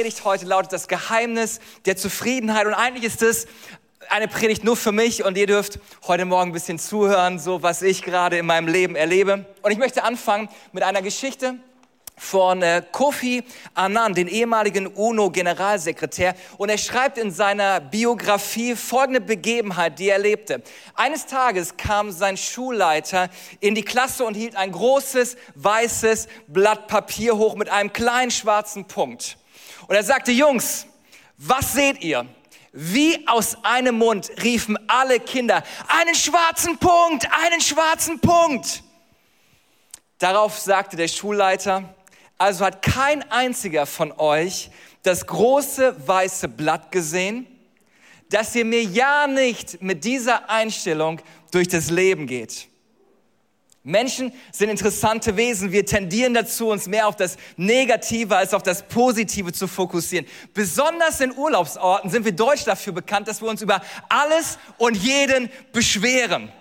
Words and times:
Predigt 0.00 0.24
heute 0.24 0.46
lautet 0.46 0.72
das 0.72 0.88
Geheimnis 0.88 1.60
der 1.84 1.94
Zufriedenheit 1.94 2.66
und 2.66 2.72
eigentlich 2.72 3.04
ist 3.04 3.20
es 3.20 3.46
eine 4.08 4.28
Predigt 4.28 4.64
nur 4.64 4.74
für 4.74 4.92
mich 4.92 5.26
und 5.26 5.36
ihr 5.36 5.46
dürft 5.46 5.78
heute 6.08 6.24
Morgen 6.24 6.48
ein 6.48 6.52
bisschen 6.54 6.78
zuhören, 6.78 7.38
so 7.38 7.62
was 7.62 7.82
ich 7.82 8.00
gerade 8.00 8.38
in 8.38 8.46
meinem 8.46 8.66
Leben 8.66 8.96
erlebe. 8.96 9.44
Und 9.60 9.72
ich 9.72 9.76
möchte 9.76 10.02
anfangen 10.02 10.48
mit 10.72 10.84
einer 10.84 11.02
Geschichte 11.02 11.56
von 12.16 12.62
äh, 12.62 12.82
Kofi 12.90 13.44
Annan, 13.74 14.14
den 14.14 14.26
ehemaligen 14.26 14.86
UNO-Generalsekretär. 14.86 16.34
Und 16.56 16.70
er 16.70 16.78
schreibt 16.78 17.18
in 17.18 17.30
seiner 17.30 17.80
Biografie 17.80 18.76
folgende 18.76 19.20
Begebenheit, 19.20 19.98
die 19.98 20.08
er 20.08 20.14
erlebte. 20.14 20.62
Eines 20.94 21.26
Tages 21.26 21.76
kam 21.76 22.10
sein 22.10 22.38
Schulleiter 22.38 23.28
in 23.60 23.74
die 23.74 23.84
Klasse 23.84 24.24
und 24.24 24.32
hielt 24.32 24.56
ein 24.56 24.72
großes 24.72 25.36
weißes 25.56 26.26
Blatt 26.46 26.86
Papier 26.86 27.36
hoch 27.36 27.54
mit 27.54 27.68
einem 27.68 27.92
kleinen 27.92 28.30
schwarzen 28.30 28.86
Punkt. 28.86 29.36
Und 29.90 29.96
er 29.96 30.04
sagte, 30.04 30.30
Jungs, 30.30 30.86
was 31.36 31.72
seht 31.72 32.00
ihr? 32.04 32.24
Wie 32.70 33.26
aus 33.26 33.56
einem 33.64 33.98
Mund 33.98 34.30
riefen 34.40 34.78
alle 34.88 35.18
Kinder, 35.18 35.64
einen 35.88 36.14
schwarzen 36.14 36.78
Punkt, 36.78 37.26
einen 37.44 37.60
schwarzen 37.60 38.20
Punkt. 38.20 38.84
Darauf 40.18 40.56
sagte 40.60 40.96
der 40.96 41.08
Schulleiter, 41.08 41.92
also 42.38 42.64
hat 42.66 42.82
kein 42.82 43.28
einziger 43.32 43.84
von 43.84 44.12
euch 44.12 44.70
das 45.02 45.26
große 45.26 46.06
weiße 46.06 46.46
Blatt 46.46 46.92
gesehen, 46.92 47.48
dass 48.28 48.54
ihr 48.54 48.64
mir 48.64 48.84
ja 48.84 49.26
nicht 49.26 49.82
mit 49.82 50.04
dieser 50.04 50.48
Einstellung 50.48 51.20
durch 51.50 51.66
das 51.66 51.90
Leben 51.90 52.28
geht. 52.28 52.68
Menschen 53.82 54.32
sind 54.52 54.68
interessante 54.68 55.36
Wesen. 55.38 55.72
Wir 55.72 55.86
tendieren 55.86 56.34
dazu, 56.34 56.68
uns 56.68 56.86
mehr 56.86 57.08
auf 57.08 57.16
das 57.16 57.38
Negative 57.56 58.36
als 58.36 58.52
auf 58.52 58.62
das 58.62 58.82
Positive 58.86 59.52
zu 59.52 59.66
fokussieren. 59.66 60.26
Besonders 60.52 61.20
in 61.20 61.34
Urlaubsorten 61.34 62.10
sind 62.10 62.26
wir 62.26 62.32
Deutsch 62.32 62.64
dafür 62.64 62.92
bekannt, 62.92 63.26
dass 63.26 63.40
wir 63.40 63.48
uns 63.48 63.62
über 63.62 63.80
alles 64.10 64.58
und 64.76 64.96
jeden 64.96 65.48
beschweren. 65.72 66.52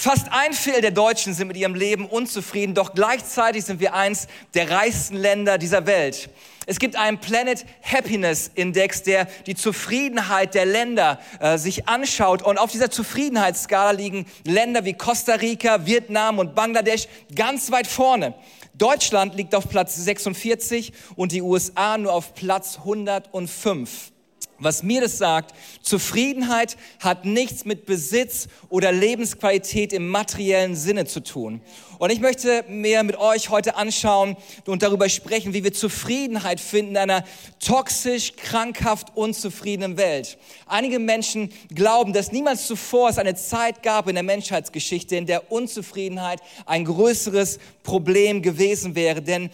Fast 0.00 0.28
ein 0.30 0.52
Viertel 0.52 0.80
der 0.80 0.90
Deutschen 0.92 1.34
sind 1.34 1.48
mit 1.48 1.56
ihrem 1.56 1.74
Leben 1.74 2.06
unzufrieden, 2.06 2.72
doch 2.72 2.94
gleichzeitig 2.94 3.64
sind 3.64 3.80
wir 3.80 3.94
eins 3.94 4.28
der 4.54 4.70
reichsten 4.70 5.16
Länder 5.16 5.58
dieser 5.58 5.86
Welt. 5.86 6.30
Es 6.66 6.78
gibt 6.78 6.94
einen 6.94 7.18
Planet 7.18 7.66
Happiness 7.82 8.48
Index, 8.54 9.02
der 9.02 9.26
die 9.48 9.56
Zufriedenheit 9.56 10.54
der 10.54 10.66
Länder 10.66 11.18
äh, 11.40 11.58
sich 11.58 11.88
anschaut. 11.88 12.42
Und 12.42 12.58
auf 12.58 12.70
dieser 12.70 12.92
Zufriedenheitsskala 12.92 13.90
liegen 13.90 14.26
Länder 14.44 14.84
wie 14.84 14.92
Costa 14.92 15.34
Rica, 15.34 15.84
Vietnam 15.84 16.38
und 16.38 16.54
Bangladesch 16.54 17.08
ganz 17.34 17.72
weit 17.72 17.88
vorne. 17.88 18.34
Deutschland 18.74 19.34
liegt 19.34 19.56
auf 19.56 19.68
Platz 19.68 19.96
46 19.96 20.92
und 21.16 21.32
die 21.32 21.42
USA 21.42 21.98
nur 21.98 22.12
auf 22.12 22.34
Platz 22.34 22.78
105. 22.78 24.12
Was 24.58 24.82
mir 24.82 25.00
das 25.00 25.18
sagt, 25.18 25.54
Zufriedenheit 25.82 26.76
hat 26.98 27.24
nichts 27.24 27.64
mit 27.64 27.86
Besitz 27.86 28.48
oder 28.68 28.90
Lebensqualität 28.90 29.92
im 29.92 30.08
materiellen 30.08 30.74
Sinne 30.74 31.06
zu 31.06 31.20
tun. 31.20 31.60
Und 31.98 32.10
ich 32.10 32.20
möchte 32.20 32.64
mir 32.68 33.02
mit 33.02 33.16
euch 33.16 33.50
heute 33.50 33.76
anschauen 33.76 34.36
und 34.66 34.82
darüber 34.82 35.08
sprechen, 35.08 35.54
wie 35.54 35.64
wir 35.64 35.72
Zufriedenheit 35.72 36.60
finden 36.60 36.92
in 36.92 36.96
einer 36.96 37.24
toxisch, 37.60 38.34
krankhaft, 38.36 39.16
unzufriedenen 39.16 39.96
Welt. 39.96 40.38
Einige 40.66 40.98
Menschen 40.98 41.50
glauben, 41.74 42.12
dass 42.12 42.32
niemals 42.32 42.66
zuvor 42.66 43.10
es 43.10 43.18
eine 43.18 43.34
Zeit 43.34 43.82
gab 43.82 44.08
in 44.08 44.14
der 44.14 44.24
Menschheitsgeschichte, 44.24 45.16
in 45.16 45.26
der 45.26 45.50
Unzufriedenheit 45.50 46.40
ein 46.66 46.84
größeres 46.84 47.58
Problem 47.82 48.42
gewesen 48.42 48.94
wäre. 48.94 49.22
Denn 49.22 49.50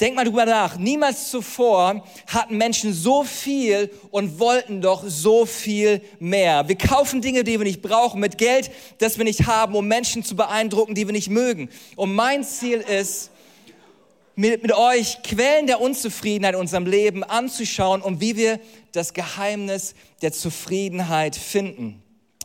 Denk 0.00 0.14
mal 0.14 0.24
drüber 0.24 0.46
nach. 0.46 0.76
Niemals 0.76 1.30
zuvor 1.30 2.04
hatten 2.28 2.56
Menschen 2.56 2.92
so 2.92 3.24
viel 3.24 3.90
und 4.12 4.38
wollten 4.38 4.80
doch 4.80 5.02
so 5.04 5.44
viel 5.44 6.00
mehr. 6.20 6.68
Wir 6.68 6.76
kaufen 6.76 7.20
Dinge, 7.20 7.42
die 7.42 7.58
wir 7.58 7.64
nicht 7.64 7.82
brauchen, 7.82 8.20
mit 8.20 8.38
Geld, 8.38 8.70
das 8.98 9.18
wir 9.18 9.24
nicht 9.24 9.46
haben, 9.48 9.74
um 9.74 9.88
Menschen 9.88 10.22
zu 10.22 10.36
beeindrucken, 10.36 10.94
die 10.94 11.06
wir 11.06 11.12
nicht 11.12 11.30
mögen. 11.30 11.68
Und 11.96 12.14
mein 12.14 12.44
Ziel 12.44 12.78
ist, 12.78 13.32
mit, 14.36 14.62
mit 14.62 14.72
euch 14.72 15.20
Quellen 15.24 15.66
der 15.66 15.80
Unzufriedenheit 15.80 16.54
in 16.54 16.60
unserem 16.60 16.86
Leben 16.86 17.24
anzuschauen 17.24 18.00
und 18.00 18.20
wie 18.20 18.36
wir 18.36 18.60
das 18.92 19.12
Geheimnis 19.12 19.96
der 20.22 20.32
Zufriedenheit 20.32 21.34
finden. 21.34 22.00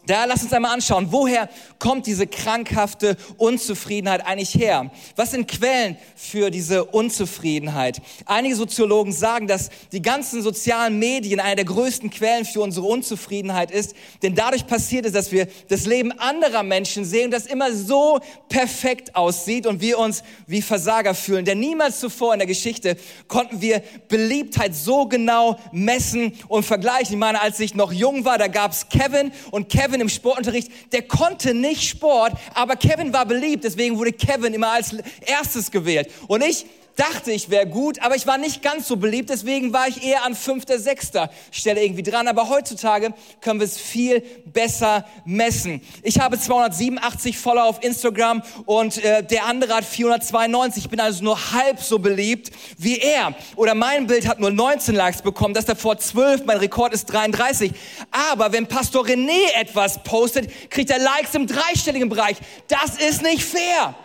Da 0.05 0.25
lass 0.25 0.43
uns 0.43 0.51
einmal 0.51 0.73
anschauen, 0.73 1.07
woher 1.11 1.47
kommt 1.79 2.07
diese 2.07 2.27
krankhafte 2.27 3.15
Unzufriedenheit 3.37 4.25
eigentlich 4.25 4.53
her? 4.53 4.91
Was 5.15 5.31
sind 5.31 5.47
Quellen 5.47 5.97
für 6.17 6.49
diese 6.49 6.83
Unzufriedenheit? 6.83 8.01
Einige 8.25 8.57
Soziologen 8.57 9.13
sagen, 9.13 9.47
dass 9.47 9.69
die 9.93 10.01
ganzen 10.01 10.41
sozialen 10.41 10.99
Medien 10.99 11.39
eine 11.39 11.55
der 11.55 11.65
größten 11.65 12.09
Quellen 12.09 12.43
für 12.43 12.59
unsere 12.59 12.85
Unzufriedenheit 12.85 13.71
ist, 13.71 13.95
denn 14.21 14.35
dadurch 14.35 14.67
passiert 14.67 15.05
es, 15.05 15.13
dass 15.13 15.31
wir 15.31 15.47
das 15.69 15.85
Leben 15.85 16.11
anderer 16.11 16.63
Menschen 16.63 17.05
sehen, 17.05 17.31
das 17.31 17.45
immer 17.45 17.73
so 17.73 18.19
perfekt 18.49 19.15
aussieht 19.15 19.65
und 19.65 19.79
wir 19.79 19.99
uns 19.99 20.23
wie 20.47 20.61
Versager 20.61 21.15
fühlen. 21.15 21.45
Denn 21.45 21.59
niemals 21.59 22.01
zuvor 22.01 22.33
in 22.33 22.39
der 22.39 22.47
Geschichte 22.47 22.97
konnten 23.29 23.61
wir 23.61 23.81
Beliebtheit 24.09 24.75
so 24.75 25.05
genau 25.05 25.57
messen 25.71 26.33
und 26.49 26.65
vergleichen. 26.65 27.13
Ich 27.13 27.19
meine, 27.19 27.39
als 27.39 27.61
ich 27.61 27.73
noch 27.73 27.93
jung 27.93 28.25
war, 28.25 28.37
da 28.37 28.47
gab's 28.47 28.89
Kevin 28.89 29.31
und 29.51 29.69
Kevin 29.69 29.92
Kevin 29.93 30.01
im 30.01 30.09
Sportunterricht, 30.09 30.71
der 30.91 31.03
konnte 31.03 31.53
nicht 31.53 31.87
Sport, 31.87 32.33
aber 32.55 32.75
Kevin 32.75 33.13
war 33.13 33.27
beliebt, 33.27 33.63
deswegen 33.63 33.99
wurde 33.99 34.11
Kevin 34.11 34.51
immer 34.51 34.71
als 34.71 34.95
erstes 35.21 35.69
gewählt. 35.69 36.09
Und 36.25 36.43
ich 36.43 36.65
dachte, 36.95 37.31
ich 37.31 37.49
wäre 37.49 37.65
gut, 37.65 38.01
aber 38.01 38.15
ich 38.15 38.27
war 38.27 38.37
nicht 38.37 38.61
ganz 38.61 38.87
so 38.87 38.97
beliebt, 38.97 39.29
deswegen 39.29 39.73
war 39.73 39.87
ich 39.87 40.03
eher 40.03 40.23
an 40.25 40.35
fünfter, 40.35 40.79
sechster 40.79 41.29
Stelle 41.51 41.83
irgendwie 41.83 42.03
dran. 42.03 42.27
Aber 42.27 42.49
heutzutage 42.49 43.13
können 43.41 43.59
wir 43.59 43.65
es 43.65 43.77
viel 43.77 44.21
besser 44.45 45.05
messen. 45.25 45.81
Ich 46.03 46.19
habe 46.19 46.39
287 46.39 47.37
Follower 47.37 47.65
auf 47.65 47.83
Instagram 47.83 48.43
und 48.65 49.03
äh, 49.03 49.23
der 49.23 49.45
andere 49.45 49.75
hat 49.75 49.85
492. 49.85 50.85
Ich 50.85 50.89
bin 50.89 50.99
also 50.99 51.23
nur 51.23 51.51
halb 51.51 51.79
so 51.81 51.99
beliebt 51.99 52.51
wie 52.77 52.97
er. 52.97 53.33
Oder 53.55 53.75
mein 53.75 54.07
Bild 54.07 54.27
hat 54.27 54.39
nur 54.39 54.51
19 54.51 54.95
Likes 54.95 55.21
bekommen, 55.21 55.53
das 55.53 55.65
davor 55.65 55.97
12, 55.97 56.45
mein 56.45 56.57
Rekord 56.57 56.93
ist 56.93 57.05
33. 57.05 57.71
Aber 58.11 58.51
wenn 58.51 58.67
Pastor 58.67 59.05
René 59.05 59.53
etwas 59.55 60.03
postet, 60.03 60.69
kriegt 60.69 60.89
er 60.89 60.99
Likes 60.99 61.33
im 61.33 61.47
dreistelligen 61.47 62.09
Bereich. 62.09 62.37
Das 62.67 62.97
ist 62.97 63.23
nicht 63.23 63.43
fair. 63.43 63.95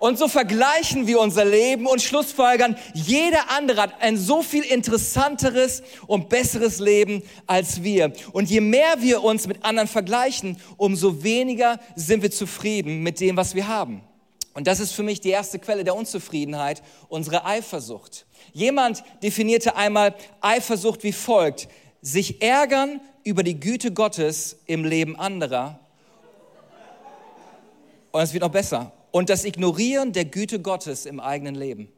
Und 0.00 0.18
so 0.18 0.28
vergleichen 0.28 1.06
wir 1.06 1.20
unser 1.20 1.44
Leben 1.44 1.86
und 1.86 2.00
schlussfolgern, 2.00 2.74
jeder 2.94 3.50
andere 3.50 3.82
hat 3.82 4.00
ein 4.00 4.16
so 4.16 4.42
viel 4.42 4.62
interessanteres 4.62 5.82
und 6.06 6.30
besseres 6.30 6.78
Leben 6.78 7.22
als 7.46 7.82
wir. 7.82 8.14
Und 8.32 8.48
je 8.48 8.62
mehr 8.62 9.02
wir 9.02 9.22
uns 9.22 9.46
mit 9.46 9.62
anderen 9.62 9.88
vergleichen, 9.88 10.56
umso 10.78 11.22
weniger 11.22 11.78
sind 11.96 12.22
wir 12.22 12.30
zufrieden 12.30 13.02
mit 13.02 13.20
dem, 13.20 13.36
was 13.36 13.54
wir 13.54 13.68
haben. 13.68 14.00
Und 14.54 14.66
das 14.66 14.80
ist 14.80 14.92
für 14.92 15.02
mich 15.02 15.20
die 15.20 15.28
erste 15.28 15.58
Quelle 15.58 15.84
der 15.84 15.94
Unzufriedenheit, 15.94 16.82
unsere 17.10 17.44
Eifersucht. 17.44 18.24
Jemand 18.54 19.04
definierte 19.22 19.76
einmal 19.76 20.14
Eifersucht 20.40 21.02
wie 21.02 21.12
folgt. 21.12 21.68
Sich 22.00 22.40
ärgern 22.40 23.02
über 23.22 23.42
die 23.42 23.60
Güte 23.60 23.92
Gottes 23.92 24.56
im 24.64 24.86
Leben 24.86 25.14
anderer. 25.16 25.78
Und 28.12 28.22
es 28.22 28.32
wird 28.32 28.42
noch 28.42 28.50
besser 28.50 28.94
und 29.12 29.30
das 29.30 29.44
Ignorieren 29.44 30.12
der 30.12 30.24
Güte 30.24 30.60
Gottes 30.60 31.06
im 31.06 31.20
eigenen 31.20 31.54
Leben. 31.54 31.88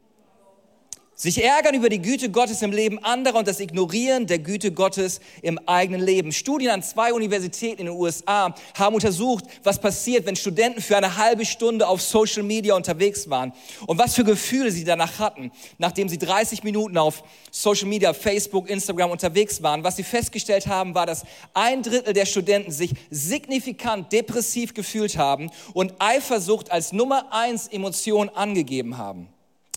Sich 1.22 1.44
ärgern 1.44 1.76
über 1.76 1.88
die 1.88 2.02
Güte 2.02 2.30
Gottes 2.30 2.62
im 2.62 2.72
Leben 2.72 2.98
anderer 2.98 3.38
und 3.38 3.46
das 3.46 3.60
Ignorieren 3.60 4.26
der 4.26 4.40
Güte 4.40 4.72
Gottes 4.72 5.20
im 5.40 5.56
eigenen 5.68 6.00
Leben. 6.00 6.32
Studien 6.32 6.72
an 6.72 6.82
zwei 6.82 7.12
Universitäten 7.12 7.78
in 7.78 7.86
den 7.86 7.94
USA 7.94 8.52
haben 8.76 8.94
untersucht, 8.96 9.44
was 9.62 9.80
passiert, 9.80 10.26
wenn 10.26 10.34
Studenten 10.34 10.80
für 10.82 10.96
eine 10.96 11.16
halbe 11.16 11.46
Stunde 11.46 11.86
auf 11.86 12.02
Social 12.02 12.42
Media 12.42 12.74
unterwegs 12.74 13.30
waren 13.30 13.52
und 13.86 14.00
was 14.00 14.16
für 14.16 14.24
Gefühle 14.24 14.72
sie 14.72 14.82
danach 14.82 15.20
hatten, 15.20 15.52
nachdem 15.78 16.08
sie 16.08 16.18
30 16.18 16.64
Minuten 16.64 16.98
auf 16.98 17.22
Social 17.52 17.86
Media, 17.86 18.14
Facebook, 18.14 18.68
Instagram 18.68 19.12
unterwegs 19.12 19.62
waren. 19.62 19.84
Was 19.84 19.94
sie 19.94 20.02
festgestellt 20.02 20.66
haben, 20.66 20.96
war, 20.96 21.06
dass 21.06 21.22
ein 21.54 21.84
Drittel 21.84 22.14
der 22.14 22.26
Studenten 22.26 22.72
sich 22.72 22.94
signifikant 23.10 24.12
depressiv 24.12 24.74
gefühlt 24.74 25.16
haben 25.16 25.52
und 25.72 25.94
Eifersucht 26.00 26.72
als 26.72 26.90
Nummer 26.90 27.32
eins 27.32 27.68
Emotion 27.68 28.28
angegeben 28.28 28.98
haben. 28.98 29.31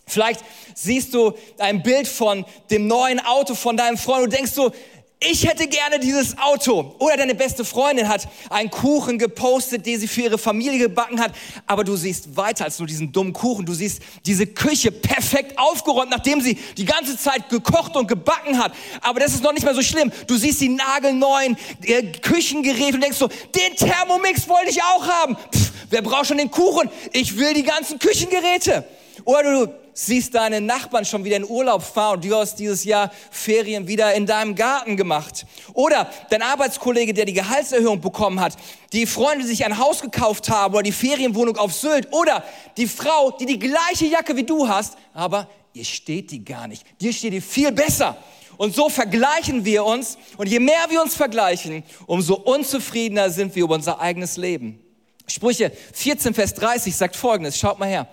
Vielleicht 0.08 0.40
siehst 0.74 1.14
du 1.14 1.34
ein 1.58 1.82
Bild 1.82 2.06
von 2.06 2.44
dem 2.70 2.86
neuen 2.86 3.18
Auto 3.18 3.54
von 3.54 3.76
deinem 3.76 3.98
Freund 3.98 4.24
und 4.24 4.32
denkst 4.32 4.52
so, 4.52 4.72
ich 5.18 5.48
hätte 5.48 5.66
gerne 5.66 5.98
dieses 5.98 6.38
Auto. 6.38 6.94
Oder 7.00 7.16
deine 7.16 7.34
beste 7.34 7.64
Freundin 7.64 8.08
hat 8.08 8.28
einen 8.48 8.70
Kuchen 8.70 9.18
gepostet, 9.18 9.84
den 9.84 9.98
sie 9.98 10.06
für 10.06 10.22
ihre 10.22 10.38
Familie 10.38 10.78
gebacken 10.78 11.20
hat. 11.20 11.32
Aber 11.66 11.84
du 11.84 11.96
siehst 11.96 12.36
weiter 12.36 12.64
als 12.64 12.78
nur 12.78 12.86
diesen 12.86 13.12
dummen 13.12 13.32
Kuchen. 13.32 13.66
Du 13.66 13.74
siehst 13.74 14.00
diese 14.24 14.46
Küche 14.46 14.92
perfekt 14.92 15.58
aufgeräumt, 15.58 16.10
nachdem 16.10 16.40
sie 16.40 16.54
die 16.76 16.84
ganze 16.84 17.18
Zeit 17.18 17.48
gekocht 17.48 17.96
und 17.96 18.06
gebacken 18.06 18.58
hat. 18.58 18.72
Aber 19.00 19.18
das 19.18 19.34
ist 19.34 19.42
noch 19.42 19.54
nicht 19.54 19.64
mal 19.64 19.74
so 19.74 19.82
schlimm. 19.82 20.12
Du 20.26 20.36
siehst 20.36 20.60
die 20.60 20.68
nagelneuen 20.68 21.56
äh, 21.82 22.04
Küchengeräte 22.04 22.94
und 22.94 23.00
denkst 23.02 23.18
so, 23.18 23.28
den 23.28 23.74
Thermomix 23.76 24.48
wollte 24.48 24.70
ich 24.70 24.82
auch 24.82 25.08
haben. 25.08 25.36
Pff, 25.36 25.72
wer 25.90 26.02
braucht 26.02 26.26
schon 26.26 26.38
den 26.38 26.50
Kuchen? 26.50 26.90
Ich 27.12 27.36
will 27.36 27.54
die 27.54 27.64
ganzen 27.64 27.98
Küchengeräte. 27.98 28.84
Oder 29.24 29.42
du 29.42 29.85
siehst 29.96 30.34
deine 30.34 30.60
Nachbarn 30.60 31.06
schon 31.06 31.24
wieder 31.24 31.36
in 31.36 31.48
Urlaub 31.48 31.82
fahren 31.82 32.16
und 32.16 32.24
du 32.24 32.36
hast 32.36 32.56
dieses 32.56 32.84
Jahr 32.84 33.10
Ferien 33.30 33.88
wieder 33.88 34.12
in 34.14 34.26
deinem 34.26 34.54
Garten 34.54 34.96
gemacht. 34.96 35.46
Oder 35.72 36.10
dein 36.28 36.42
Arbeitskollege, 36.42 37.14
der 37.14 37.24
die 37.24 37.32
Gehaltserhöhung 37.32 38.02
bekommen 38.02 38.38
hat, 38.38 38.56
die 38.92 39.06
Freunde, 39.06 39.44
die 39.44 39.48
sich 39.48 39.64
ein 39.64 39.78
Haus 39.78 40.02
gekauft 40.02 40.50
haben 40.50 40.74
oder 40.74 40.82
die 40.82 40.92
Ferienwohnung 40.92 41.56
auf 41.56 41.72
Sylt. 41.72 42.12
Oder 42.12 42.44
die 42.76 42.86
Frau, 42.86 43.30
die 43.30 43.46
die 43.46 43.58
gleiche 43.58 44.04
Jacke 44.04 44.36
wie 44.36 44.44
du 44.44 44.68
hast, 44.68 44.98
aber 45.14 45.48
ihr 45.72 45.84
steht 45.84 46.30
die 46.30 46.44
gar 46.44 46.68
nicht. 46.68 46.84
Dir 47.00 47.12
steht 47.14 47.32
die 47.32 47.40
viel 47.40 47.72
besser. 47.72 48.18
Und 48.58 48.74
so 48.74 48.90
vergleichen 48.90 49.64
wir 49.64 49.82
uns. 49.84 50.18
Und 50.36 50.46
je 50.48 50.60
mehr 50.60 50.86
wir 50.90 51.00
uns 51.00 51.14
vergleichen, 51.14 51.84
umso 52.06 52.34
unzufriedener 52.34 53.30
sind 53.30 53.54
wir 53.54 53.64
über 53.64 53.74
unser 53.74 53.98
eigenes 53.98 54.36
Leben. 54.36 54.78
Sprüche 55.26 55.72
14, 55.94 56.34
Vers 56.34 56.52
30 56.52 56.94
sagt 56.94 57.16
Folgendes. 57.16 57.58
Schaut 57.58 57.78
mal 57.78 57.88
her. 57.88 58.06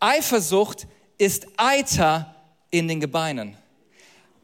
Eifersucht 0.00 0.88
ist 1.22 1.46
Eiter 1.56 2.34
in 2.70 2.88
den 2.88 2.98
Gebeinen. 2.98 3.56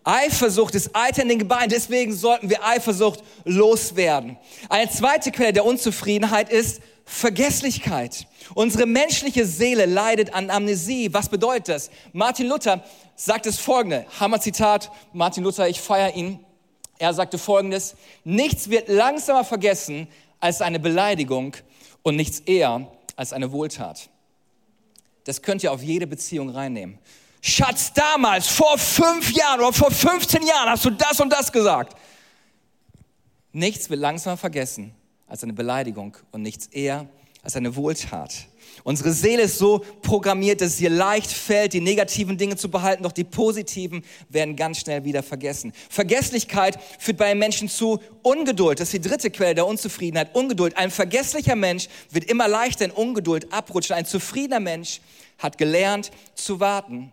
Eifersucht 0.05 0.77
ist 0.77 0.95
Eiter 0.95 1.23
in 1.23 1.29
den 1.29 1.41
Gebeinen, 1.41 1.71
deswegen 1.71 2.15
sollten 2.15 2.49
wir 2.49 2.65
Eifersucht 2.65 3.25
loswerden. 3.45 4.39
Eine 4.69 4.89
zweite 4.89 5.33
Quelle 5.33 5.53
der 5.53 5.65
Unzufriedenheit 5.65 6.51
ist 6.51 6.81
Vergesslichkeit. 7.05 8.29
Unsere 8.55 8.87
menschliche 8.87 9.45
Seele 9.45 9.87
leidet 9.87 10.33
an 10.33 10.51
Amnesie. 10.51 11.13
Was 11.13 11.29
bedeutet 11.29 11.69
das? 11.69 11.91
Martin 12.13 12.47
Luther 12.47 12.85
sagt 13.17 13.47
es 13.47 13.59
folgende, 13.59 14.07
Hammer-Zitat, 14.21 14.93
Martin 15.13 15.43
Luther, 15.43 15.69
ich 15.69 15.81
feiere 15.81 16.15
ihn. 16.15 16.39
Er 16.99 17.13
sagte 17.13 17.39
folgendes, 17.39 17.97
nichts 18.23 18.71
wird 18.71 18.89
langsamer 18.89 19.45
vergessen 19.45 20.07
als 20.39 20.63
eine 20.63 20.79
Beleidigung 20.79 21.57
und 22.03 22.15
nichts 22.15 22.39
eher 22.39 22.87
als 23.17 23.33
eine 23.33 23.51
Wohltat. 23.51 24.11
Das 25.29 25.43
könnt 25.43 25.63
ihr 25.63 25.71
auf 25.71 25.83
jede 25.83 26.07
Beziehung 26.07 26.49
reinnehmen. 26.49 26.97
Schatz, 27.43 27.93
damals, 27.93 28.49
vor 28.49 28.79
fünf 28.79 29.31
Jahren 29.33 29.61
oder 29.61 29.75
vor 29.75 29.91
15 29.91 30.43
Jahren 30.47 30.71
hast 30.71 30.87
du 30.87 30.91
das 30.91 31.21
und 31.21 31.31
das 31.31 31.53
gesagt. 31.53 31.95
Nichts 33.53 33.91
wird 33.91 34.01
langsamer 34.01 34.39
vergessen 34.39 34.95
als 35.27 35.43
eine 35.43 35.53
Beleidigung 35.53 36.17
und 36.31 36.41
nichts 36.41 36.69
eher 36.69 37.07
als 37.43 37.57
eine 37.57 37.77
Wohltat. 37.77 38.47
Unsere 38.85 39.13
Seele 39.13 39.43
ist 39.43 39.59
so 39.59 39.85
programmiert, 40.03 40.61
dass 40.61 40.75
es 40.75 40.81
ihr 40.81 40.91
leicht 40.91 41.31
fällt, 41.31 41.73
die 41.73 41.81
negativen 41.81 42.39
Dinge 42.39 42.57
zu 42.57 42.71
behalten, 42.71 43.03
doch 43.03 43.13
die 43.13 43.25
positiven 43.25 44.05
werden 44.29 44.57
ganz 44.57 44.81
schnell 44.81 45.05
wieder 45.05 45.23
vergessen. 45.23 45.73
Vergesslichkeit 45.89 46.79
führt 46.99 47.19
bei 47.19 47.27
einem 47.27 47.41
Menschen 47.41 47.69
zu 47.69 48.01
Ungeduld. 48.23 48.81
Das 48.81 48.93
ist 48.93 49.05
die 49.05 49.09
dritte 49.09 49.31
Quelle 49.31 49.55
der 49.55 49.67
Unzufriedenheit. 49.67 50.35
Ungeduld. 50.35 50.77
Ein 50.77 50.91
vergesslicher 50.91 51.57
Mensch 51.57 51.89
wird 52.11 52.25
immer 52.25 52.49
leichter 52.49 52.85
in 52.85 52.91
Ungeduld 52.91 53.53
abrutschen. 53.53 53.97
Ein 53.97 54.07
zufriedener 54.07 54.61
Mensch 54.61 55.01
hat 55.39 55.59
gelernt 55.59 56.11
zu 56.35 56.61
warten, 56.61 57.13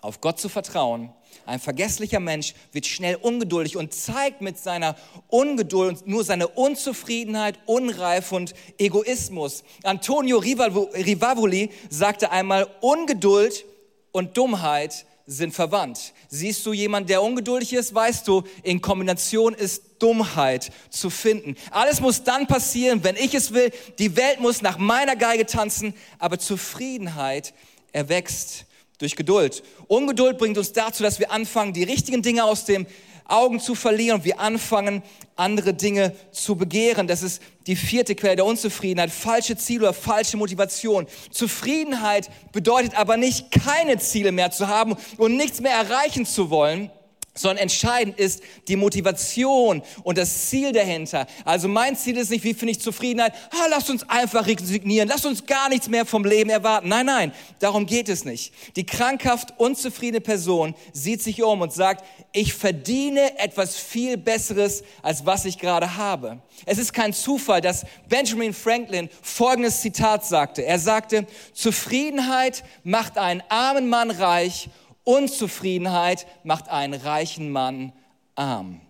auf 0.00 0.20
Gott 0.20 0.40
zu 0.40 0.48
vertrauen 0.48 1.10
ein 1.46 1.60
vergesslicher 1.60 2.20
Mensch 2.20 2.54
wird 2.72 2.84
schnell 2.84 3.16
ungeduldig 3.16 3.78
und 3.78 3.94
zeigt 3.94 4.42
mit 4.42 4.58
seiner 4.58 4.96
Ungeduld 5.28 6.06
nur 6.06 6.22
seine 6.22 6.48
Unzufriedenheit, 6.48 7.58
Unreif 7.64 8.32
und 8.32 8.52
Egoismus. 8.76 9.64
Antonio 9.82 10.38
Rivavoli 10.38 11.70
sagte 11.88 12.30
einmal, 12.30 12.68
Ungeduld 12.80 13.64
und 14.12 14.36
Dummheit 14.36 15.06
sind 15.24 15.54
verwandt. 15.54 16.14
Siehst 16.28 16.64
du 16.64 16.72
jemand, 16.72 17.08
der 17.10 17.22
ungeduldig 17.22 17.74
ist, 17.74 17.94
weißt 17.94 18.28
du, 18.28 18.44
in 18.62 18.80
Kombination 18.80 19.54
ist 19.54 19.82
Dummheit 19.98 20.70
zu 20.90 21.10
finden. 21.10 21.54
Alles 21.70 22.00
muss 22.00 22.24
dann 22.24 22.46
passieren, 22.46 23.04
wenn 23.04 23.16
ich 23.16 23.34
es 23.34 23.52
will. 23.52 23.70
Die 23.98 24.16
Welt 24.16 24.40
muss 24.40 24.62
nach 24.62 24.78
meiner 24.78 25.16
Geige 25.16 25.44
tanzen, 25.44 25.94
aber 26.18 26.38
Zufriedenheit 26.38 27.52
erwächst 27.92 28.66
durch 28.98 29.16
Geduld. 29.16 29.62
Ungeduld 29.86 30.38
bringt 30.38 30.58
uns 30.58 30.72
dazu, 30.72 31.02
dass 31.02 31.18
wir 31.18 31.30
anfangen, 31.30 31.72
die 31.72 31.84
richtigen 31.84 32.22
Dinge 32.22 32.44
aus 32.44 32.64
den 32.64 32.86
Augen 33.28 33.60
zu 33.60 33.74
verlieren 33.74 34.18
und 34.18 34.24
wir 34.24 34.40
anfangen, 34.40 35.02
andere 35.36 35.74
Dinge 35.74 36.14
zu 36.32 36.56
begehren. 36.56 37.06
Das 37.06 37.22
ist 37.22 37.42
die 37.66 37.76
vierte 37.76 38.14
Quelle 38.14 38.36
der 38.36 38.46
Unzufriedenheit. 38.46 39.10
Falsche 39.10 39.56
Ziele 39.56 39.82
oder 39.82 39.92
falsche 39.92 40.36
Motivation. 40.38 41.06
Zufriedenheit 41.30 42.30
bedeutet 42.52 42.98
aber 42.98 43.16
nicht, 43.18 43.50
keine 43.50 43.98
Ziele 43.98 44.32
mehr 44.32 44.50
zu 44.50 44.68
haben 44.68 44.96
und 45.18 45.36
nichts 45.36 45.60
mehr 45.60 45.72
erreichen 45.72 46.24
zu 46.24 46.48
wollen, 46.50 46.90
sondern 47.38 47.58
entscheidend 47.58 48.18
ist 48.18 48.42
die 48.68 48.76
Motivation 48.76 49.82
und 50.02 50.18
das 50.18 50.48
Ziel 50.48 50.72
dahinter. 50.72 51.26
Also 51.44 51.68
mein 51.68 51.96
Ziel 51.96 52.16
ist 52.16 52.30
nicht, 52.30 52.44
wie 52.44 52.54
finde 52.54 52.72
ich 52.72 52.80
Zufriedenheit? 52.80 53.32
Ah, 53.50 53.66
lasst 53.70 53.90
uns 53.90 54.08
einfach 54.08 54.46
resignieren, 54.46 55.08
lasst 55.08 55.26
uns 55.26 55.46
gar 55.46 55.68
nichts 55.68 55.88
mehr 55.88 56.04
vom 56.04 56.24
Leben 56.24 56.50
erwarten. 56.50 56.88
Nein, 56.88 57.06
nein, 57.06 57.32
darum 57.58 57.86
geht 57.86 58.08
es 58.08 58.24
nicht. 58.24 58.52
Die 58.76 58.84
krankhaft 58.84 59.54
unzufriedene 59.58 60.20
Person 60.20 60.74
sieht 60.92 61.22
sich 61.22 61.42
um 61.42 61.60
und 61.60 61.72
sagt, 61.72 62.04
ich 62.32 62.54
verdiene 62.54 63.38
etwas 63.38 63.76
viel 63.76 64.16
Besseres, 64.16 64.82
als 65.02 65.24
was 65.24 65.44
ich 65.44 65.58
gerade 65.58 65.96
habe. 65.96 66.40
Es 66.66 66.78
ist 66.78 66.92
kein 66.92 67.12
Zufall, 67.12 67.60
dass 67.60 67.84
Benjamin 68.08 68.52
Franklin 68.52 69.08
folgendes 69.22 69.80
Zitat 69.80 70.26
sagte. 70.26 70.64
Er 70.64 70.78
sagte, 70.78 71.26
Zufriedenheit 71.52 72.64
macht 72.84 73.18
einen 73.18 73.42
armen 73.48 73.88
Mann 73.88 74.10
reich 74.10 74.68
Unzufriedenheit 75.08 76.26
macht 76.44 76.68
einen 76.68 76.92
reichen 76.92 77.50
Mann 77.50 77.94
arm. 78.34 78.82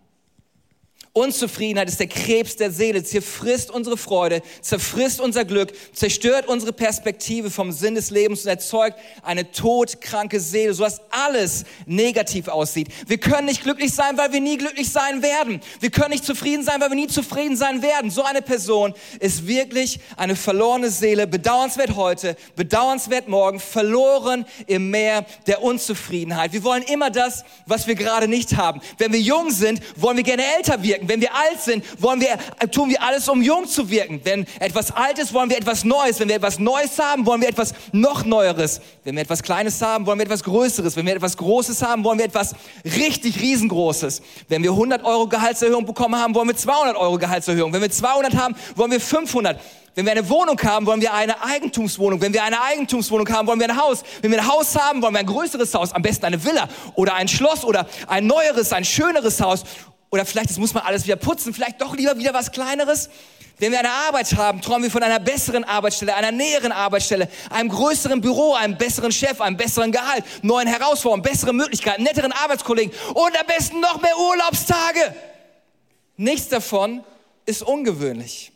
Unzufriedenheit 1.18 1.88
ist 1.88 1.98
der 1.98 2.06
Krebs 2.06 2.54
der 2.54 2.70
Seele, 2.70 3.02
zerfrisst 3.02 3.72
unsere 3.72 3.96
Freude, 3.96 4.40
zerfrisst 4.60 5.20
unser 5.20 5.44
Glück, 5.44 5.72
zerstört 5.92 6.46
unsere 6.46 6.72
Perspektive 6.72 7.50
vom 7.50 7.72
Sinn 7.72 7.96
des 7.96 8.10
Lebens 8.10 8.44
und 8.44 8.50
erzeugt 8.50 8.98
eine 9.22 9.50
todkranke 9.50 10.38
Seele, 10.38 10.74
sodass 10.74 11.00
alles 11.10 11.64
negativ 11.86 12.46
aussieht. 12.46 12.88
Wir 13.08 13.18
können 13.18 13.46
nicht 13.46 13.64
glücklich 13.64 13.92
sein, 13.92 14.16
weil 14.16 14.32
wir 14.32 14.40
nie 14.40 14.58
glücklich 14.58 14.90
sein 14.90 15.20
werden. 15.22 15.60
Wir 15.80 15.90
können 15.90 16.10
nicht 16.10 16.24
zufrieden 16.24 16.62
sein, 16.62 16.80
weil 16.80 16.90
wir 16.90 16.96
nie 16.96 17.08
zufrieden 17.08 17.56
sein 17.56 17.82
werden. 17.82 18.10
So 18.10 18.22
eine 18.22 18.40
Person 18.40 18.94
ist 19.18 19.48
wirklich 19.48 19.98
eine 20.16 20.36
verlorene 20.36 20.90
Seele, 20.90 21.26
bedauernswert 21.26 21.96
heute, 21.96 22.36
bedauernswert 22.54 23.28
morgen, 23.28 23.58
verloren 23.58 24.46
im 24.68 24.90
Meer 24.90 25.26
der 25.48 25.62
Unzufriedenheit. 25.62 26.52
Wir 26.52 26.62
wollen 26.62 26.84
immer 26.84 27.10
das, 27.10 27.44
was 27.66 27.88
wir 27.88 27.96
gerade 27.96 28.28
nicht 28.28 28.56
haben. 28.56 28.80
Wenn 28.98 29.12
wir 29.12 29.20
jung 29.20 29.50
sind, 29.50 29.80
wollen 29.96 30.16
wir 30.16 30.24
gerne 30.24 30.44
älter 30.56 30.80
wirken. 30.82 31.07
Wenn 31.08 31.22
wir 31.22 31.34
alt 31.34 31.60
sind, 31.60 31.84
wollen 32.02 32.20
wir, 32.20 32.38
tun 32.70 32.90
wir 32.90 33.02
alles, 33.02 33.28
um 33.28 33.42
jung 33.42 33.66
zu 33.66 33.88
wirken. 33.88 34.20
Wenn 34.24 34.46
etwas 34.60 34.90
alt 34.90 35.18
ist, 35.18 35.32
wollen 35.32 35.48
wir 35.48 35.56
etwas 35.56 35.82
Neues. 35.82 36.20
Wenn 36.20 36.28
wir 36.28 36.36
etwas 36.36 36.58
Neues 36.58 36.98
haben, 36.98 37.24
wollen 37.24 37.40
wir 37.40 37.48
etwas 37.48 37.72
noch 37.92 38.26
Neueres. 38.26 38.82
Wenn 39.04 39.16
wir 39.16 39.22
etwas 39.22 39.42
Kleines 39.42 39.80
haben, 39.80 40.04
wollen 40.04 40.18
wir 40.18 40.26
etwas 40.26 40.44
Größeres. 40.44 40.96
Wenn 40.96 41.06
wir 41.06 41.16
etwas 41.16 41.36
Großes 41.36 41.82
haben, 41.82 42.04
wollen 42.04 42.18
wir 42.18 42.26
etwas 42.26 42.54
richtig 42.84 43.40
Riesengroßes. 43.40 44.20
Wenn 44.48 44.62
wir 44.62 44.70
100 44.70 45.02
Euro 45.02 45.26
Gehaltserhöhung 45.26 45.86
bekommen 45.86 46.20
haben, 46.20 46.34
wollen 46.34 46.48
wir 46.48 46.56
200 46.56 46.96
Euro 46.96 47.16
Gehaltserhöhung. 47.16 47.72
Wenn 47.72 47.80
wir 47.80 47.90
200 47.90 48.34
haben, 48.34 48.54
wollen 48.76 48.90
wir 48.90 49.00
500. 49.00 49.58
Wenn 49.94 50.04
wir 50.04 50.12
eine 50.12 50.28
Wohnung 50.28 50.56
haben, 50.62 50.86
wollen 50.86 51.00
wir 51.00 51.12
eine 51.12 51.42
Eigentumswohnung. 51.42 52.20
Wenn 52.20 52.32
wir 52.32 52.44
eine 52.44 52.62
Eigentumswohnung 52.62 53.28
haben, 53.30 53.48
wollen 53.48 53.58
wir 53.58 53.68
ein 53.68 53.76
Haus. 53.76 54.04
Wenn 54.20 54.30
wir 54.30 54.38
ein 54.40 54.46
Haus 54.46 54.76
haben, 54.76 55.02
wollen 55.02 55.14
wir 55.14 55.20
ein 55.20 55.26
größeres 55.26 55.74
Haus. 55.74 55.92
Am 55.92 56.02
besten 56.02 56.26
eine 56.26 56.44
Villa 56.44 56.68
oder 56.94 57.14
ein 57.14 57.26
Schloss 57.26 57.64
oder 57.64 57.84
ein 58.06 58.26
neueres, 58.26 58.72
ein 58.72 58.84
schöneres 58.84 59.40
Haus. 59.40 59.64
Oder 60.10 60.24
vielleicht, 60.24 60.50
das 60.50 60.58
muss 60.58 60.72
man 60.72 60.84
alles 60.84 61.04
wieder 61.04 61.16
putzen, 61.16 61.52
vielleicht 61.52 61.80
doch 61.80 61.94
lieber 61.94 62.16
wieder 62.18 62.32
was 62.32 62.50
Kleineres. 62.50 63.10
Wenn 63.58 63.72
wir 63.72 63.80
eine 63.80 63.90
Arbeit 63.90 64.36
haben, 64.36 64.62
träumen 64.62 64.84
wir 64.84 64.90
von 64.90 65.02
einer 65.02 65.18
besseren 65.18 65.64
Arbeitsstelle, 65.64 66.14
einer 66.14 66.30
näheren 66.30 66.70
Arbeitsstelle, 66.70 67.28
einem 67.50 67.68
größeren 67.68 68.20
Büro, 68.20 68.54
einem 68.54 68.78
besseren 68.78 69.10
Chef, 69.10 69.40
einem 69.40 69.56
besseren 69.56 69.90
Gehalt, 69.90 70.24
neuen 70.42 70.68
Herausforderungen, 70.68 71.22
besseren 71.22 71.56
Möglichkeiten, 71.56 72.04
netteren 72.04 72.32
Arbeitskollegen 72.32 72.94
und 73.14 73.38
am 73.38 73.46
besten 73.46 73.80
noch 73.80 74.00
mehr 74.00 74.16
Urlaubstage. 74.16 75.14
Nichts 76.16 76.48
davon 76.48 77.04
ist 77.46 77.62
ungewöhnlich. 77.62 78.52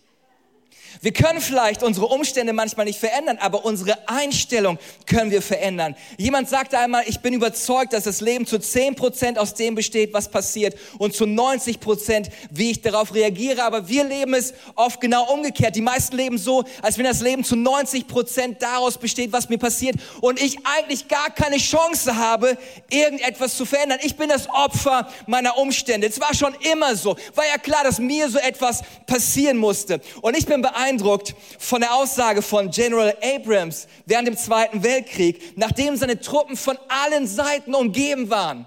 Wir 1.02 1.12
können 1.12 1.40
vielleicht 1.40 1.82
unsere 1.82 2.06
Umstände 2.06 2.52
manchmal 2.52 2.86
nicht 2.86 3.00
verändern, 3.00 3.36
aber 3.40 3.64
unsere 3.64 4.08
Einstellung 4.08 4.78
können 5.04 5.32
wir 5.32 5.42
verändern. 5.42 5.96
Jemand 6.16 6.48
sagte 6.48 6.78
einmal, 6.78 7.02
ich 7.08 7.18
bin 7.18 7.34
überzeugt, 7.34 7.92
dass 7.92 8.04
das 8.04 8.20
Leben 8.20 8.46
zu 8.46 8.58
10% 8.58 9.36
aus 9.36 9.54
dem 9.54 9.74
besteht, 9.74 10.12
was 10.12 10.30
passiert 10.30 10.78
und 10.98 11.12
zu 11.12 11.24
90%, 11.24 12.28
wie 12.52 12.70
ich 12.70 12.82
darauf 12.82 13.14
reagiere. 13.16 13.64
Aber 13.64 13.88
wir 13.88 14.04
leben 14.04 14.32
es 14.34 14.54
oft 14.76 15.00
genau 15.00 15.24
umgekehrt. 15.32 15.74
Die 15.74 15.80
meisten 15.80 16.16
leben 16.16 16.38
so, 16.38 16.62
als 16.82 16.98
wenn 16.98 17.04
das 17.04 17.20
Leben 17.20 17.42
zu 17.42 17.56
90% 17.56 18.58
daraus 18.60 18.96
besteht, 18.96 19.32
was 19.32 19.48
mir 19.48 19.58
passiert 19.58 19.96
und 20.20 20.40
ich 20.40 20.58
eigentlich 20.64 21.08
gar 21.08 21.30
keine 21.30 21.56
Chance 21.56 22.16
habe, 22.16 22.56
irgendetwas 22.90 23.56
zu 23.56 23.64
verändern. 23.64 23.98
Ich 24.04 24.16
bin 24.16 24.28
das 24.28 24.48
Opfer 24.48 25.10
meiner 25.26 25.58
Umstände. 25.58 26.06
Es 26.06 26.20
war 26.20 26.32
schon 26.32 26.54
immer 26.72 26.94
so. 26.94 27.16
War 27.34 27.44
ja 27.44 27.58
klar, 27.58 27.82
dass 27.82 27.98
mir 27.98 28.30
so 28.30 28.38
etwas 28.38 28.82
passieren 29.08 29.56
musste. 29.56 30.00
Und 30.20 30.38
ich 30.38 30.46
bin 30.46 30.62
beeindruckt, 30.62 30.91
beeindruckt 30.92 31.34
von 31.58 31.80
der 31.80 31.94
Aussage 31.94 32.42
von 32.42 32.70
General 32.70 33.16
Abrams 33.22 33.86
während 34.04 34.28
dem 34.28 34.36
Zweiten 34.36 34.82
Weltkrieg, 34.82 35.56
nachdem 35.56 35.96
seine 35.96 36.20
Truppen 36.20 36.56
von 36.56 36.78
allen 36.88 37.26
Seiten 37.26 37.74
umgeben 37.74 38.28
waren. 38.30 38.66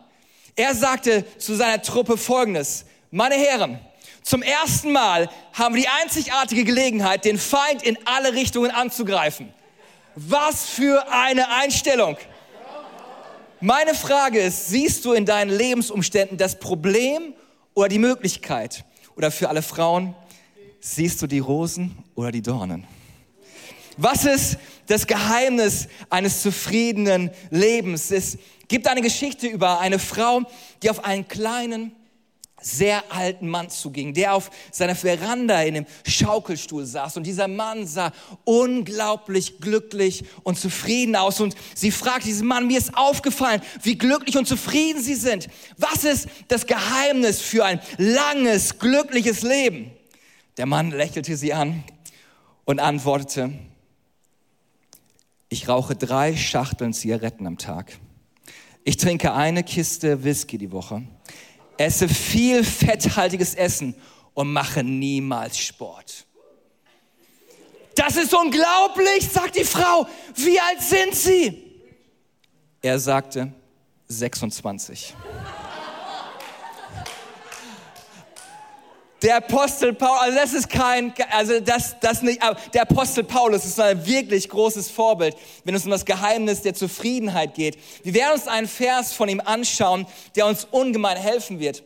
Er 0.55 0.73
sagte 0.73 1.25
zu 1.37 1.55
seiner 1.55 1.81
Truppe 1.81 2.17
Folgendes, 2.17 2.85
meine 3.11 3.35
Herren, 3.35 3.79
zum 4.23 4.41
ersten 4.41 4.91
Mal 4.91 5.29
haben 5.53 5.75
wir 5.75 5.83
die 5.83 5.89
einzigartige 6.01 6.63
Gelegenheit, 6.63 7.25
den 7.25 7.37
Feind 7.37 7.83
in 7.83 7.97
alle 8.05 8.33
Richtungen 8.33 8.71
anzugreifen. 8.71 9.53
Was 10.15 10.65
für 10.65 11.05
eine 11.11 11.49
Einstellung! 11.51 12.17
Meine 13.61 13.93
Frage 13.93 14.39
ist, 14.39 14.67
siehst 14.67 15.05
du 15.05 15.13
in 15.13 15.25
deinen 15.25 15.49
Lebensumständen 15.55 16.37
das 16.37 16.59
Problem 16.59 17.33
oder 17.73 17.87
die 17.87 17.99
Möglichkeit? 17.99 18.83
Oder 19.15 19.31
für 19.31 19.47
alle 19.49 19.61
Frauen, 19.61 20.15
Siehst 20.87 21.19
du 21.19 21.25
die 21.25 21.39
Rosen 21.39 21.97
oder 22.13 22.31
die 22.31 22.43
Dornen? 22.43 22.85
Was 23.97 24.23
ist 24.23 24.57
das 24.85 25.07
Geheimnis 25.07 25.87
eines 26.11 26.43
zufriedenen 26.43 27.31
Lebens? 27.49 28.11
Es 28.11 28.37
gibt 28.67 28.87
eine 28.87 29.01
Geschichte 29.01 29.47
über 29.47 29.79
eine 29.79 29.97
Frau, 29.97 30.43
die 30.83 30.91
auf 30.91 31.03
einen 31.03 31.27
kleinen, 31.27 31.91
sehr 32.61 33.03
alten 33.09 33.49
Mann 33.49 33.71
zuging, 33.71 34.13
der 34.13 34.35
auf 34.35 34.51
seiner 34.71 34.93
Veranda 34.93 35.59
in 35.63 35.75
einem 35.75 35.85
Schaukelstuhl 36.05 36.85
saß. 36.85 37.17
Und 37.17 37.23
dieser 37.23 37.47
Mann 37.47 37.87
sah 37.87 38.11
unglaublich 38.43 39.59
glücklich 39.59 40.23
und 40.43 40.59
zufrieden 40.59 41.15
aus. 41.15 41.41
Und 41.41 41.55
sie 41.73 41.89
fragte 41.89 42.27
diesen 42.27 42.45
Mann, 42.45 42.67
mir 42.67 42.77
ist 42.77 42.95
aufgefallen, 42.95 43.63
wie 43.81 43.97
glücklich 43.97 44.37
und 44.37 44.47
zufrieden 44.47 45.01
Sie 45.01 45.15
sind. 45.15 45.47
Was 45.77 46.03
ist 46.03 46.27
das 46.47 46.67
Geheimnis 46.67 47.41
für 47.41 47.65
ein 47.65 47.81
langes, 47.97 48.77
glückliches 48.77 49.41
Leben? 49.41 49.94
Der 50.57 50.65
Mann 50.65 50.91
lächelte 50.91 51.35
sie 51.35 51.53
an 51.53 51.83
und 52.63 52.79
antwortete, 52.79 53.51
ich 55.49 55.67
rauche 55.67 55.95
drei 55.95 56.35
Schachteln 56.35 56.93
Zigaretten 56.93 57.45
am 57.45 57.57
Tag. 57.57 57.99
Ich 58.83 58.97
trinke 58.97 59.33
eine 59.33 59.63
Kiste 59.63 60.23
Whisky 60.23 60.57
die 60.57 60.71
Woche, 60.71 61.03
esse 61.77 62.07
viel 62.07 62.63
fetthaltiges 62.63 63.55
Essen 63.55 63.95
und 64.33 64.51
mache 64.53 64.83
niemals 64.83 65.57
Sport. 65.57 66.25
Das 67.95 68.15
ist 68.17 68.33
unglaublich, 68.33 69.27
sagt 69.29 69.55
die 69.57 69.63
Frau. 69.63 70.07
Wie 70.35 70.59
alt 70.59 70.81
sind 70.81 71.15
Sie? 71.15 71.81
Er 72.81 72.99
sagte 72.99 73.51
26. 74.07 75.15
Der 79.25 79.37
Apostel 79.37 79.91
Paulus, 79.91 80.21
also 80.21 80.37
das 80.37 80.53
ist 80.53 80.69
kein, 80.69 81.11
also 81.31 81.59
das, 81.59 81.99
das 81.99 82.21
nicht, 82.21 82.43
aber 82.43 82.59
der 82.75 82.83
Apostel 82.83 83.23
Paulus 83.23 83.65
ist 83.65 83.79
ein 83.79 84.05
wirklich 84.05 84.47
großes 84.47 84.91
Vorbild, 84.91 85.35
wenn 85.63 85.73
es 85.73 85.83
um 85.83 85.89
das 85.89 86.05
Geheimnis 86.05 86.61
der 86.61 86.75
Zufriedenheit 86.75 87.55
geht. 87.55 87.75
Wir 88.03 88.13
werden 88.13 88.33
uns 88.33 88.47
einen 88.47 88.67
Vers 88.67 89.13
von 89.13 89.27
ihm 89.27 89.41
anschauen, 89.43 90.05
der 90.35 90.45
uns 90.45 90.65
ungemein 90.69 91.17
helfen 91.17 91.59
wird. 91.59 91.81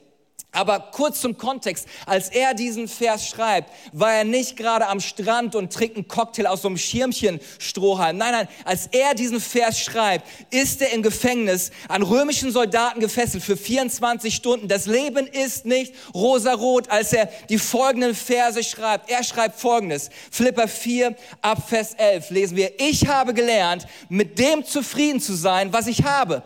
Aber 0.51 0.79
kurz 0.91 1.21
zum 1.21 1.37
Kontext, 1.37 1.87
als 2.07 2.29
er 2.29 2.55
diesen 2.55 2.87
Vers 2.87 3.27
schreibt, 3.27 3.71
war 3.93 4.13
er 4.13 4.23
nicht 4.23 4.57
gerade 4.57 4.87
am 4.87 4.99
Strand 4.99 5.55
und 5.55 5.71
trinkt 5.71 5.95
einen 5.95 6.07
Cocktail 6.07 6.47
aus 6.47 6.63
so 6.63 6.67
einem 6.67 6.77
Schirmchen 6.77 7.39
Strohhalm. 7.59 8.17
Nein, 8.17 8.31
nein, 8.31 8.47
als 8.65 8.87
er 8.87 9.13
diesen 9.13 9.41
Vers 9.41 9.79
schreibt, 9.79 10.25
ist 10.49 10.81
er 10.81 10.91
im 10.91 11.03
Gefängnis 11.03 11.69
an 11.87 12.01
römischen 12.01 12.51
Soldaten 12.51 12.99
gefesselt 12.99 13.43
für 13.43 13.57
24 13.57 14.33
Stunden. 14.33 14.67
Das 14.67 14.87
Leben 14.87 15.27
ist 15.27 15.67
nicht 15.67 15.93
rosarot, 16.15 16.89
als 16.89 17.13
er 17.13 17.27
die 17.49 17.59
folgenden 17.59 18.15
Verse 18.15 18.63
schreibt. 18.63 19.11
Er 19.11 19.23
schreibt 19.23 19.59
folgendes, 19.59 20.09
Philippa 20.31 20.65
4 20.65 21.15
ab 21.43 21.69
Vers 21.69 21.93
11 21.93 22.31
lesen 22.31 22.57
wir, 22.57 22.79
ich 22.79 23.07
habe 23.07 23.35
gelernt, 23.35 23.85
mit 24.09 24.39
dem 24.39 24.65
zufrieden 24.65 25.21
zu 25.21 25.35
sein, 25.35 25.71
was 25.71 25.85
ich 25.85 26.03
habe 26.03 26.41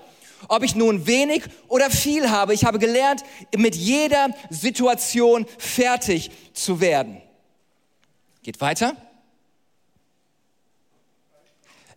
ob 0.47 0.63
ich 0.63 0.75
nun 0.75 1.07
wenig 1.07 1.43
oder 1.67 1.89
viel 1.89 2.29
habe, 2.29 2.53
ich 2.53 2.65
habe 2.65 2.79
gelernt, 2.79 3.23
mit 3.55 3.75
jeder 3.75 4.29
Situation 4.49 5.45
fertig 5.57 6.31
zu 6.53 6.79
werden. 6.79 7.21
Geht 8.43 8.59
weiter. 8.61 8.95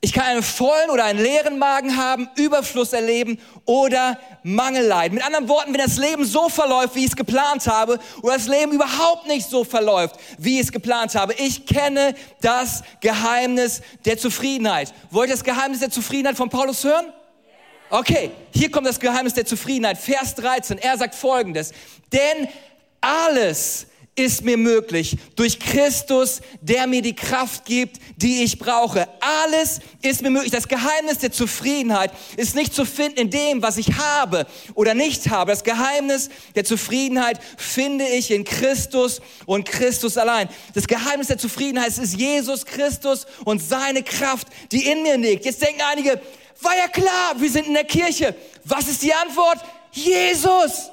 Ich 0.07 0.13
kann 0.13 0.27
einen 0.27 0.43
vollen 0.43 0.91
oder 0.91 1.05
einen 1.05 1.19
leeren 1.19 1.59
Magen 1.59 1.97
haben, 1.97 2.29
Überfluss 2.37 2.93
erleben 2.93 3.41
oder 3.65 4.19
Mangel 4.43 4.87
leiden. 4.87 5.17
Mit 5.17 5.25
anderen 5.25 5.49
Worten, 5.49 5.73
wenn 5.73 5.81
das 5.81 5.97
Leben 5.97 6.25
so 6.25 6.49
verläuft, 6.49 6.95
wie 6.95 7.01
ich 7.01 7.11
es 7.11 7.17
geplant 7.17 7.67
habe, 7.67 7.99
oder 8.23 8.35
das 8.35 8.47
Leben 8.47 8.73
überhaupt 8.73 9.27
nicht 9.27 9.49
so 9.49 9.65
verläuft, 9.65 10.15
wie 10.39 10.61
ich 10.61 10.67
es 10.67 10.73
geplant 10.73 11.15
habe, 11.15 11.35
ich 11.35 11.67
kenne 11.67 12.15
das 12.41 12.85
Geheimnis 13.01 13.81
der 14.05 14.17
Zufriedenheit. 14.17 14.93
Wollt 15.11 15.31
ihr 15.31 15.35
das 15.35 15.43
Geheimnis 15.45 15.81
der 15.81 15.91
Zufriedenheit 15.91 16.37
von 16.37 16.51
Paulus 16.51 16.85
hören? 16.85 17.07
Okay, 17.89 18.33
hier 18.53 18.71
kommt 18.71 18.87
das 18.87 18.99
Geheimnis 18.99 19.35
der 19.35 19.47
Zufriedenheit. 19.47 19.99
Vers 19.99 20.35
13, 20.35 20.79
er 20.79 20.99
sagt 20.99 21.15
folgendes. 21.15 21.73
Denn 22.13 22.49
alles 23.01 23.87
ist 24.17 24.43
mir 24.43 24.57
möglich 24.57 25.17
durch 25.37 25.61
Christus, 25.61 26.41
der 26.63 26.87
mir 26.87 27.03
die 27.03 27.15
Kraft 27.15 27.67
gibt, 27.67 28.01
die 28.17 28.43
ich 28.43 28.59
brauche. 28.59 29.07
Alles 29.21 29.81
ist 30.01 30.23
mir 30.23 30.31
möglich. 30.31 30.51
Das 30.51 30.67
Geheimnis 30.67 31.19
der 31.19 31.31
Zufriedenheit 31.31 32.11
ist 32.37 32.57
nicht 32.57 32.75
zu 32.75 32.87
finden 32.87 33.21
in 33.21 33.31
dem, 33.31 33.63
was 33.63 33.77
ich 33.77 33.99
habe 33.99 34.47
oder 34.75 34.95
nicht 34.95 35.29
habe. 35.29 35.53
Das 35.53 35.63
Geheimnis 35.63 36.31
der 36.55 36.65
Zufriedenheit 36.65 37.39
finde 37.59 38.07
ich 38.07 38.31
in 38.31 38.45
Christus 38.45 39.21
und 39.45 39.69
Christus 39.69 40.17
allein. 40.17 40.49
Das 40.75 40.87
Geheimnis 40.87 41.29
der 41.29 41.39
Zufriedenheit 41.39 41.97
ist 41.99 42.15
Jesus 42.19 42.65
Christus 42.65 43.27
und 43.45 43.63
seine 43.63 44.03
Kraft, 44.03 44.49
die 44.73 44.91
in 44.91 45.03
mir 45.03 45.19
liegt. 45.19 45.45
Jetzt 45.45 45.61
denken 45.61 45.83
einige, 45.93 46.23
war 46.61 46.77
ja 46.77 46.89
klar, 46.89 47.35
wir 47.37 47.51
sind 47.51 47.67
in 47.67 47.75
der 47.75 47.85
Kirche. 47.85 48.35
Was 48.65 48.89
ist 48.89 49.03
die 49.03 49.13
Antwort? 49.13 49.59
Jesus. 49.93 50.91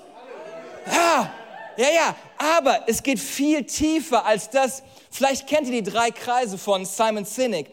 Ja, 0.85 1.33
ja, 1.77 1.89
ja. 1.89 2.15
Aber 2.37 2.83
es 2.87 3.01
geht 3.01 3.19
viel 3.19 3.63
tiefer 3.63 4.25
als 4.25 4.49
das. 4.49 4.83
Vielleicht 5.09 5.47
kennt 5.47 5.67
ihr 5.67 5.81
die 5.81 5.91
drei 5.91 6.11
Kreise 6.11 6.57
von 6.57 6.85
Simon 6.85 7.25
Sinek. 7.25 7.67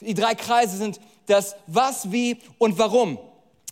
Die 0.00 0.14
drei 0.14 0.34
Kreise 0.34 0.76
sind 0.76 1.00
das 1.26 1.56
Was, 1.66 2.10
Wie 2.10 2.38
und 2.58 2.78
Warum. 2.78 3.18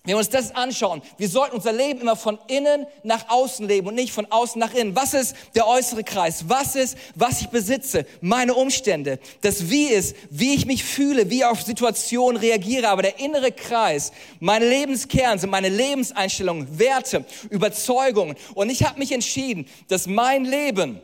Wenn 0.05 0.15
wir 0.15 0.19
uns 0.19 0.31
das 0.31 0.53
anschauen, 0.57 1.01
wir 1.17 1.29
sollten 1.29 1.55
unser 1.55 1.73
Leben 1.73 2.01
immer 2.01 2.17
von 2.17 2.37
innen 2.49 2.87
nach 3.05 3.29
außen 3.29 3.69
leben 3.69 3.87
und 3.87 3.95
nicht 3.95 4.13
von 4.13 4.27
außen 4.29 4.59
nach 4.59 4.75
innen. 4.75 4.97
Was 4.97 5.15
ist 5.15 5.37
der 5.55 5.69
äußere 5.69 6.03
Kreis? 6.03 6.47
Was 6.49 6.75
ist, 6.75 6.99
was 7.15 7.41
ich 7.41 7.51
besitze? 7.51 8.05
Meine 8.21 8.55
Umstände. 8.55 9.21
Das 9.43 9.71
Wie 9.71 9.87
ist, 9.87 10.17
wie 10.29 10.55
ich 10.55 10.67
mich 10.67 10.83
fühle, 10.83 11.31
wie 11.31 11.39
ich 11.39 11.45
auf 11.45 11.63
Situationen 11.63 12.37
reagiere. 12.37 12.89
Aber 12.89 13.03
der 13.03 13.21
innere 13.21 13.53
Kreis, 13.53 14.11
meine 14.41 14.69
Lebenskern 14.69 15.39
sind 15.39 15.51
meine 15.51 15.69
Lebenseinstellungen, 15.69 16.81
Werte, 16.81 17.25
Überzeugungen. 17.51 18.35
Und 18.55 18.71
ich 18.71 18.83
habe 18.83 18.99
mich 18.99 19.13
entschieden, 19.13 19.69
dass 19.87 20.09
mein 20.09 20.45
Leben 20.45 21.01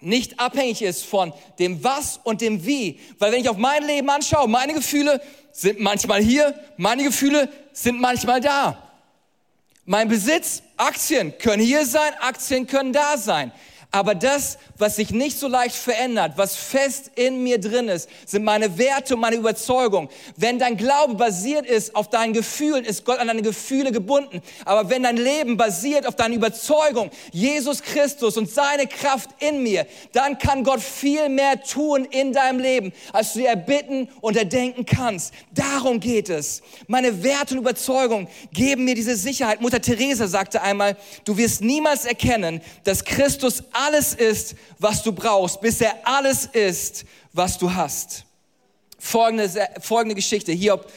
nicht 0.00 0.40
abhängig 0.40 0.82
ist 0.82 1.04
von 1.04 1.32
dem 1.58 1.84
Was 1.84 2.18
und 2.24 2.40
dem 2.40 2.66
Wie. 2.66 2.98
Weil 3.18 3.32
wenn 3.32 3.42
ich 3.42 3.48
auf 3.48 3.58
mein 3.58 3.84
Leben 3.86 4.08
anschaue, 4.10 4.48
meine 4.48 4.74
Gefühle 4.74 5.20
sind 5.52 5.80
manchmal 5.80 6.22
hier, 6.22 6.54
meine 6.76 7.04
Gefühle 7.04 7.48
sind 7.82 8.00
manchmal 8.00 8.40
da. 8.40 8.90
Mein 9.84 10.08
Besitz, 10.08 10.62
Aktien 10.76 11.36
können 11.38 11.62
hier 11.62 11.84
sein, 11.86 12.12
Aktien 12.20 12.66
können 12.66 12.92
da 12.92 13.16
sein. 13.16 13.52
Aber 13.92 14.14
das, 14.14 14.56
was 14.78 14.96
sich 14.96 15.10
nicht 15.10 15.36
so 15.36 15.48
leicht 15.48 15.74
verändert, 15.74 16.34
was 16.36 16.54
fest 16.54 17.10
in 17.16 17.42
mir 17.42 17.58
drin 17.58 17.88
ist, 17.88 18.08
sind 18.24 18.44
meine 18.44 18.78
Werte 18.78 19.14
und 19.14 19.20
meine 19.20 19.34
Überzeugung. 19.34 20.08
Wenn 20.36 20.60
dein 20.60 20.76
Glaube 20.76 21.16
basiert 21.16 21.66
ist 21.66 21.96
auf 21.96 22.08
deinen 22.08 22.32
Gefühlen, 22.32 22.84
ist 22.84 23.04
Gott 23.04 23.18
an 23.18 23.26
deine 23.26 23.42
Gefühle 23.42 23.90
gebunden. 23.90 24.42
Aber 24.64 24.90
wenn 24.90 25.02
dein 25.02 25.16
Leben 25.16 25.56
basiert 25.56 26.06
auf 26.06 26.14
deiner 26.14 26.36
Überzeugung, 26.36 27.10
Jesus 27.32 27.82
Christus 27.82 28.36
und 28.36 28.48
seine 28.48 28.86
Kraft 28.86 29.30
in 29.40 29.64
mir, 29.64 29.86
dann 30.12 30.38
kann 30.38 30.62
Gott 30.62 30.80
viel 30.80 31.28
mehr 31.28 31.60
tun 31.60 32.04
in 32.04 32.32
deinem 32.32 32.60
Leben, 32.60 32.92
als 33.12 33.32
du 33.32 33.40
dir 33.40 33.48
erbitten 33.48 34.08
und 34.20 34.36
erdenken 34.36 34.86
kannst. 34.86 35.34
Darum 35.52 35.98
geht 35.98 36.28
es. 36.28 36.62
Meine 36.86 37.24
Werte 37.24 37.54
und 37.54 37.60
Überzeugung 37.60 38.28
geben 38.52 38.84
mir 38.84 38.94
diese 38.94 39.16
Sicherheit. 39.16 39.60
Mutter 39.60 39.80
Teresa 39.80 40.28
sagte 40.28 40.62
einmal, 40.62 40.96
du 41.24 41.36
wirst 41.36 41.60
niemals 41.60 42.04
erkennen, 42.04 42.60
dass 42.84 43.04
Christus 43.04 43.64
alles 43.86 44.14
ist, 44.14 44.54
was 44.78 45.02
du 45.02 45.12
brauchst, 45.12 45.60
bis 45.60 45.80
er 45.80 45.96
alles 46.04 46.46
ist, 46.46 47.04
was 47.32 47.58
du 47.58 47.72
hast. 47.72 48.24
Folgende, 48.98 49.50
folgende 49.80 50.14
Geschichte. 50.14 50.52
Hiob 50.52 50.90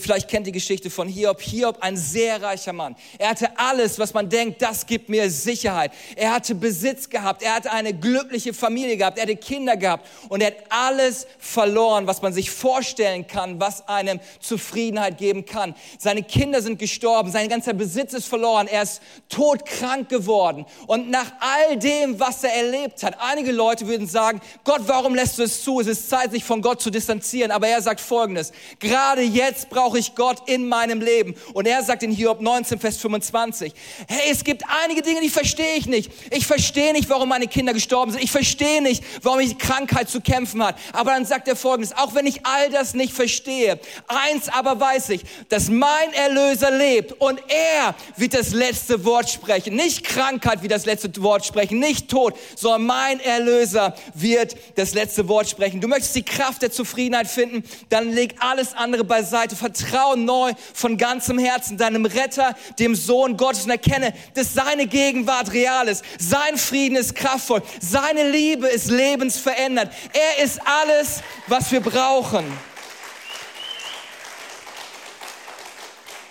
vielleicht 0.00 0.28
kennt 0.28 0.46
die 0.46 0.52
Geschichte 0.52 0.90
von 0.90 1.08
Hiob. 1.08 1.40
Hiob, 1.40 1.78
ein 1.80 1.96
sehr 1.96 2.40
reicher 2.42 2.72
Mann. 2.72 2.96
Er 3.18 3.30
hatte 3.30 3.58
alles, 3.58 3.98
was 3.98 4.14
man 4.14 4.28
denkt, 4.28 4.62
das 4.62 4.86
gibt 4.86 5.08
mir 5.08 5.30
Sicherheit. 5.30 5.92
Er 6.16 6.32
hatte 6.32 6.54
Besitz 6.54 7.08
gehabt. 7.08 7.42
Er 7.42 7.54
hatte 7.54 7.72
eine 7.72 7.92
glückliche 7.92 8.54
Familie 8.54 8.96
gehabt. 8.96 9.18
Er 9.18 9.22
hatte 9.22 9.36
Kinder 9.36 9.76
gehabt. 9.76 10.08
Und 10.28 10.40
er 10.40 10.48
hat 10.48 10.56
alles 10.68 11.26
verloren, 11.38 12.06
was 12.06 12.22
man 12.22 12.32
sich 12.32 12.50
vorstellen 12.50 13.26
kann, 13.26 13.60
was 13.60 13.88
einem 13.88 14.20
Zufriedenheit 14.40 15.18
geben 15.18 15.44
kann. 15.44 15.74
Seine 15.98 16.22
Kinder 16.22 16.62
sind 16.62 16.78
gestorben. 16.78 17.30
Sein 17.30 17.48
ganzer 17.48 17.72
Besitz 17.72 18.12
ist 18.12 18.26
verloren. 18.26 18.66
Er 18.66 18.82
ist 18.82 19.02
todkrank 19.28 20.08
geworden. 20.08 20.66
Und 20.86 21.10
nach 21.10 21.32
all 21.40 21.76
dem, 21.76 22.18
was 22.18 22.44
er 22.44 22.54
erlebt 22.54 23.02
hat, 23.02 23.16
einige 23.20 23.52
Leute 23.52 23.86
würden 23.86 24.06
sagen, 24.06 24.40
Gott, 24.64 24.82
warum 24.86 25.14
lässt 25.14 25.38
du 25.38 25.42
es 25.42 25.62
zu? 25.62 25.80
Es 25.80 25.86
ist 25.86 26.08
Zeit, 26.08 26.30
sich 26.30 26.44
von 26.44 26.62
Gott 26.62 26.80
zu 26.80 26.90
distanzieren. 26.90 27.50
Aber 27.50 27.68
er 27.68 27.82
sagt 27.82 28.00
Folgendes. 28.00 28.52
Gerade 28.78 29.22
jetzt 29.22 29.70
brauche 29.82 29.98
ich 29.98 30.14
Gott 30.14 30.48
in 30.48 30.68
meinem 30.68 31.00
Leben. 31.00 31.34
Und 31.54 31.66
er 31.66 31.82
sagt 31.82 32.04
in 32.04 32.12
Hiob 32.12 32.40
19, 32.40 32.78
Vers 32.78 32.98
25, 32.98 33.72
hey, 34.06 34.30
es 34.30 34.44
gibt 34.44 34.62
einige 34.84 35.02
Dinge, 35.02 35.20
die 35.20 35.28
verstehe 35.28 35.74
ich 35.74 35.86
nicht. 35.86 36.08
Ich 36.30 36.46
verstehe 36.46 36.92
nicht, 36.92 37.10
warum 37.10 37.28
meine 37.28 37.48
Kinder 37.48 37.72
gestorben 37.72 38.12
sind. 38.12 38.22
Ich 38.22 38.30
verstehe 38.30 38.80
nicht, 38.80 39.02
warum 39.22 39.40
ich 39.40 39.58
Krankheit 39.58 40.08
zu 40.08 40.20
kämpfen 40.20 40.62
hat. 40.62 40.76
Aber 40.92 41.10
dann 41.10 41.26
sagt 41.26 41.48
er 41.48 41.56
folgendes, 41.56 41.96
auch 41.96 42.14
wenn 42.14 42.26
ich 42.26 42.46
all 42.46 42.70
das 42.70 42.94
nicht 42.94 43.12
verstehe, 43.12 43.80
eins 44.06 44.48
aber 44.48 44.78
weiß 44.78 45.08
ich, 45.08 45.22
dass 45.48 45.68
mein 45.68 46.12
Erlöser 46.12 46.70
lebt 46.70 47.20
und 47.20 47.40
er 47.48 47.96
wird 48.16 48.34
das 48.34 48.52
letzte 48.52 49.04
Wort 49.04 49.30
sprechen. 49.30 49.74
Nicht 49.74 50.04
Krankheit 50.04 50.62
wird 50.62 50.70
das 50.70 50.86
letzte 50.86 51.10
Wort 51.24 51.44
sprechen, 51.44 51.80
nicht 51.80 52.08
Tod, 52.08 52.34
sondern 52.54 52.84
mein 52.84 53.18
Erlöser 53.18 53.96
wird 54.14 54.54
das 54.76 54.94
letzte 54.94 55.26
Wort 55.26 55.48
sprechen. 55.48 55.80
Du 55.80 55.88
möchtest 55.88 56.14
die 56.14 56.22
Kraft 56.22 56.62
der 56.62 56.70
Zufriedenheit 56.70 57.26
finden, 57.26 57.64
dann 57.88 58.12
leg 58.12 58.36
alles 58.38 58.74
andere 58.74 59.02
beiseite 59.02 59.56
vertraue 59.72 60.16
neu 60.16 60.52
von 60.74 60.96
ganzem 60.96 61.38
Herzen 61.38 61.76
deinem 61.76 62.04
Retter, 62.04 62.54
dem 62.78 62.94
Sohn 62.94 63.36
Gottes 63.36 63.64
und 63.64 63.70
erkenne, 63.70 64.12
dass 64.34 64.54
seine 64.54 64.86
Gegenwart 64.86 65.52
real 65.52 65.88
ist. 65.88 66.04
Sein 66.18 66.56
Frieden 66.56 66.96
ist 66.96 67.14
kraftvoll. 67.14 67.62
Seine 67.80 68.30
Liebe 68.30 68.68
ist 68.68 68.90
lebensverändert. 68.90 69.92
Er 70.12 70.44
ist 70.44 70.60
alles, 70.64 71.22
was 71.46 71.72
wir 71.72 71.80
brauchen. 71.80 72.44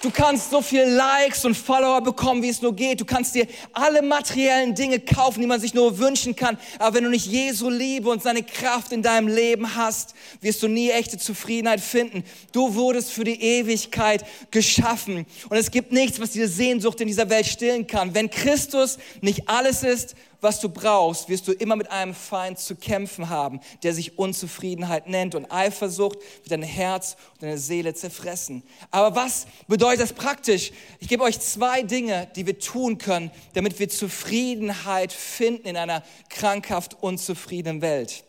Du 0.01 0.09
kannst 0.09 0.49
so 0.49 0.63
viel 0.63 0.83
Likes 0.83 1.45
und 1.45 1.55
Follower 1.55 2.01
bekommen, 2.01 2.41
wie 2.41 2.49
es 2.49 2.59
nur 2.59 2.75
geht. 2.75 2.99
Du 2.99 3.05
kannst 3.05 3.35
dir 3.35 3.45
alle 3.71 4.01
materiellen 4.01 4.73
Dinge 4.73 4.99
kaufen, 4.99 5.41
die 5.41 5.47
man 5.47 5.59
sich 5.59 5.75
nur 5.75 5.99
wünschen 5.99 6.35
kann. 6.35 6.57
Aber 6.79 6.95
wenn 6.95 7.03
du 7.03 7.11
nicht 7.11 7.27
Jesu 7.27 7.69
Liebe 7.69 8.09
und 8.09 8.23
seine 8.23 8.41
Kraft 8.41 8.91
in 8.93 9.03
deinem 9.03 9.27
Leben 9.27 9.75
hast, 9.75 10.15
wirst 10.41 10.63
du 10.63 10.67
nie 10.67 10.89
echte 10.89 11.19
Zufriedenheit 11.19 11.81
finden. 11.81 12.23
Du 12.51 12.73
wurdest 12.73 13.11
für 13.11 13.23
die 13.23 13.39
Ewigkeit 13.39 14.25
geschaffen. 14.49 15.27
Und 15.49 15.57
es 15.57 15.69
gibt 15.69 15.91
nichts, 15.91 16.19
was 16.19 16.31
diese 16.31 16.47
Sehnsucht 16.47 16.99
in 16.99 17.07
dieser 17.07 17.29
Welt 17.29 17.45
stillen 17.45 17.85
kann. 17.85 18.15
Wenn 18.15 18.31
Christus 18.31 18.97
nicht 19.21 19.47
alles 19.49 19.83
ist, 19.83 20.15
was 20.41 20.59
du 20.59 20.69
brauchst, 20.69 21.29
wirst 21.29 21.47
du 21.47 21.53
immer 21.53 21.75
mit 21.75 21.89
einem 21.91 22.13
Feind 22.13 22.59
zu 22.59 22.75
kämpfen 22.75 23.29
haben, 23.29 23.61
der 23.83 23.93
sich 23.93 24.17
Unzufriedenheit 24.17 25.07
nennt 25.07 25.35
und 25.35 25.51
Eifersucht 25.51 26.17
wird 26.17 26.51
dein 26.51 26.63
Herz 26.63 27.15
und 27.33 27.43
deine 27.43 27.57
Seele 27.57 27.93
zerfressen. 27.93 28.63
Aber 28.89 29.15
was 29.15 29.45
bedeutet 29.67 30.01
das 30.01 30.13
praktisch? 30.13 30.71
Ich 30.99 31.07
gebe 31.07 31.23
euch 31.23 31.39
zwei 31.39 31.83
Dinge, 31.83 32.27
die 32.35 32.47
wir 32.47 32.59
tun 32.59 32.97
können, 32.97 33.31
damit 33.53 33.79
wir 33.79 33.87
Zufriedenheit 33.87 35.13
finden 35.13 35.67
in 35.67 35.77
einer 35.77 36.03
krankhaft 36.29 37.01
unzufriedenen 37.01 37.81
Welt. 37.81 38.23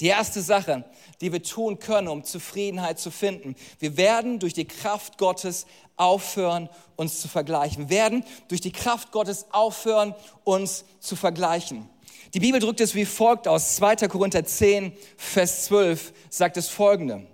Die 0.00 0.08
erste 0.08 0.42
Sache, 0.42 0.84
die 1.20 1.32
wir 1.32 1.42
tun 1.42 1.78
können, 1.78 2.08
um 2.08 2.24
Zufriedenheit 2.24 2.98
zu 2.98 3.10
finden. 3.10 3.54
Wir 3.78 3.96
werden 3.96 4.38
durch 4.38 4.54
die 4.54 4.64
Kraft 4.64 5.18
Gottes 5.18 5.66
aufhören, 6.02 6.68
uns 6.96 7.20
zu 7.20 7.28
vergleichen. 7.28 7.88
Wir 7.88 7.96
werden 7.96 8.24
durch 8.48 8.60
die 8.60 8.72
Kraft 8.72 9.12
Gottes 9.12 9.46
aufhören, 9.52 10.14
uns 10.44 10.84
zu 11.00 11.16
vergleichen. 11.16 11.88
Die 12.34 12.40
Bibel 12.40 12.60
drückt 12.60 12.80
es 12.80 12.94
wie 12.94 13.04
folgt 13.04 13.46
aus. 13.46 13.76
2. 13.76 14.08
Korinther 14.08 14.44
10, 14.44 14.92
Vers 15.16 15.66
12 15.66 16.12
sagt 16.30 16.56
es 16.56 16.68
folgende. 16.68 17.26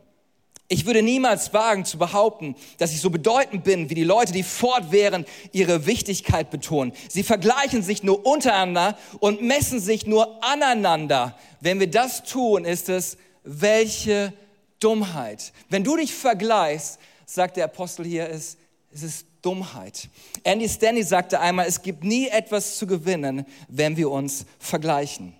Ich 0.70 0.84
würde 0.84 1.02
niemals 1.02 1.54
wagen 1.54 1.87
zu 1.87 1.96
behaupten, 1.96 2.54
dass 2.76 2.92
ich 2.92 3.00
so 3.00 3.08
bedeutend 3.08 3.64
bin 3.64 3.88
wie 3.88 3.94
die 3.94 4.04
Leute, 4.04 4.32
die 4.32 4.42
fortwährend 4.42 5.26
ihre 5.52 5.87
Wichtigkeit 5.87 6.50
betonen. 6.50 6.92
Sie 7.08 7.22
vergleichen 7.22 7.82
sich 7.82 8.02
nur 8.02 8.26
untereinander 8.26 8.98
und 9.20 9.40
messen 9.40 9.80
sich 9.80 10.06
nur 10.06 10.44
aneinander. 10.44 11.38
Wenn 11.60 11.80
wir 11.80 11.90
das 11.90 12.22
tun, 12.25 12.66
ist 12.66 12.90
es 12.90 13.16
welche 13.44 14.35
Dummheit. 14.78 15.54
Wenn 15.70 15.85
du 15.85 15.96
dich 15.96 16.12
vergleichst, 16.12 16.98
sagt 17.29 17.57
der 17.57 17.67
Apostel 17.67 18.05
hier, 18.05 18.29
ist, 18.29 18.59
es 18.93 19.03
ist 19.03 19.27
Dummheit. 19.43 20.09
Andy 20.45 20.69
Stanley 20.69 21.03
sagte 21.03 21.41
einmal, 21.41 21.67
es 21.67 21.83
gibt 21.83 22.03
nie 22.05 22.29
etwas 22.29 22.79
zu 22.79 22.87
gewinnen, 22.87 23.45
wenn 23.69 23.97
wir 23.97 24.11
uns 24.11 24.47
vergleichen. 24.59 25.35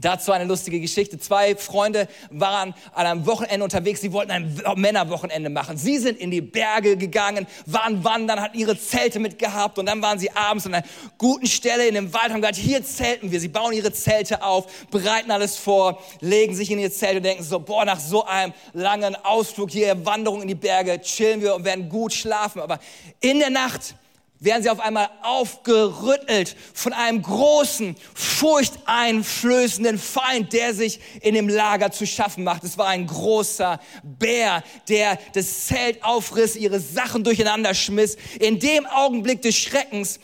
Dazu 0.00 0.32
eine 0.32 0.44
lustige 0.44 0.80
Geschichte. 0.80 1.18
Zwei 1.18 1.56
Freunde 1.56 2.08
waren 2.30 2.74
an 2.94 3.06
einem 3.06 3.26
Wochenende 3.26 3.64
unterwegs. 3.64 4.00
Sie 4.00 4.12
wollten 4.12 4.30
ein 4.30 4.60
Männerwochenende 4.76 5.50
machen. 5.50 5.76
Sie 5.76 5.98
sind 5.98 6.20
in 6.20 6.30
die 6.30 6.40
Berge 6.40 6.96
gegangen, 6.96 7.46
waren 7.66 8.04
wandern, 8.04 8.40
hatten 8.40 8.56
ihre 8.58 8.78
Zelte 8.78 9.18
mitgehabt 9.18 9.78
und 9.78 9.86
dann 9.86 10.00
waren 10.00 10.18
sie 10.18 10.30
abends 10.30 10.66
an 10.66 10.74
einer 10.74 10.86
guten 11.18 11.46
Stelle 11.46 11.86
in 11.88 11.94
dem 11.94 12.12
Wald, 12.12 12.30
haben 12.30 12.40
gesagt, 12.40 12.56
hier 12.56 12.84
zelten 12.84 13.32
wir. 13.32 13.40
Sie 13.40 13.48
bauen 13.48 13.72
ihre 13.72 13.92
Zelte 13.92 14.42
auf, 14.42 14.66
bereiten 14.90 15.30
alles 15.30 15.56
vor, 15.56 16.02
legen 16.20 16.54
sich 16.54 16.70
in 16.70 16.78
ihr 16.78 16.92
Zelt 16.92 17.16
und 17.16 17.24
denken 17.24 17.42
so, 17.42 17.58
boah, 17.58 17.84
nach 17.84 18.00
so 18.00 18.24
einem 18.24 18.52
langen 18.72 19.16
Ausflug 19.16 19.70
hier, 19.70 20.04
Wanderung 20.06 20.42
in 20.42 20.48
die 20.48 20.54
Berge, 20.54 21.00
chillen 21.00 21.40
wir 21.40 21.54
und 21.54 21.64
werden 21.64 21.88
gut 21.88 22.12
schlafen. 22.12 22.60
Aber 22.60 22.78
in 23.20 23.40
der 23.40 23.50
Nacht 23.50 23.94
werden 24.40 24.62
sie 24.62 24.70
auf 24.70 24.80
einmal 24.80 25.10
aufgerüttelt 25.22 26.54
von 26.72 26.92
einem 26.92 27.22
großen, 27.22 27.96
furchteinflößenden 28.14 29.98
Feind, 29.98 30.52
der 30.52 30.74
sich 30.74 31.00
in 31.20 31.34
dem 31.34 31.48
Lager 31.48 31.90
zu 31.90 32.06
schaffen 32.06 32.44
macht. 32.44 32.62
Es 32.62 32.78
war 32.78 32.86
ein 32.88 33.06
großer 33.06 33.80
Bär, 34.02 34.62
der 34.88 35.18
das 35.34 35.66
Zelt 35.66 36.04
aufriss, 36.04 36.54
ihre 36.54 36.78
Sachen 36.78 37.24
durcheinander 37.24 37.74
schmiss. 37.74 38.16
In 38.38 38.60
dem 38.60 38.86
Augenblick 38.86 39.42
des 39.42 39.56
Schreckens 39.56 40.20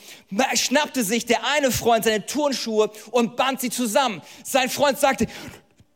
schnappte 0.54 1.02
sich 1.02 1.26
der 1.26 1.44
eine 1.44 1.70
Freund 1.70 2.04
seine 2.04 2.24
Turnschuhe 2.24 2.90
und 3.10 3.36
band 3.36 3.60
sie 3.60 3.70
zusammen. 3.70 4.22
Sein 4.44 4.70
Freund 4.70 4.98
sagte, 4.98 5.26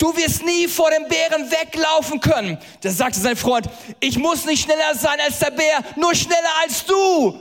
Du 0.00 0.16
wirst 0.16 0.44
nie 0.44 0.68
vor 0.68 0.90
dem 0.92 1.08
Bären 1.08 1.50
weglaufen 1.50 2.20
können. 2.20 2.56
Da 2.82 2.90
sagte 2.90 3.18
sein 3.18 3.36
Freund, 3.36 3.68
ich 3.98 4.16
muss 4.16 4.46
nicht 4.46 4.62
schneller 4.62 4.94
sein 4.94 5.18
als 5.18 5.40
der 5.40 5.50
Bär, 5.50 5.82
nur 5.96 6.14
schneller 6.14 6.52
als 6.62 6.84
du. 6.84 7.36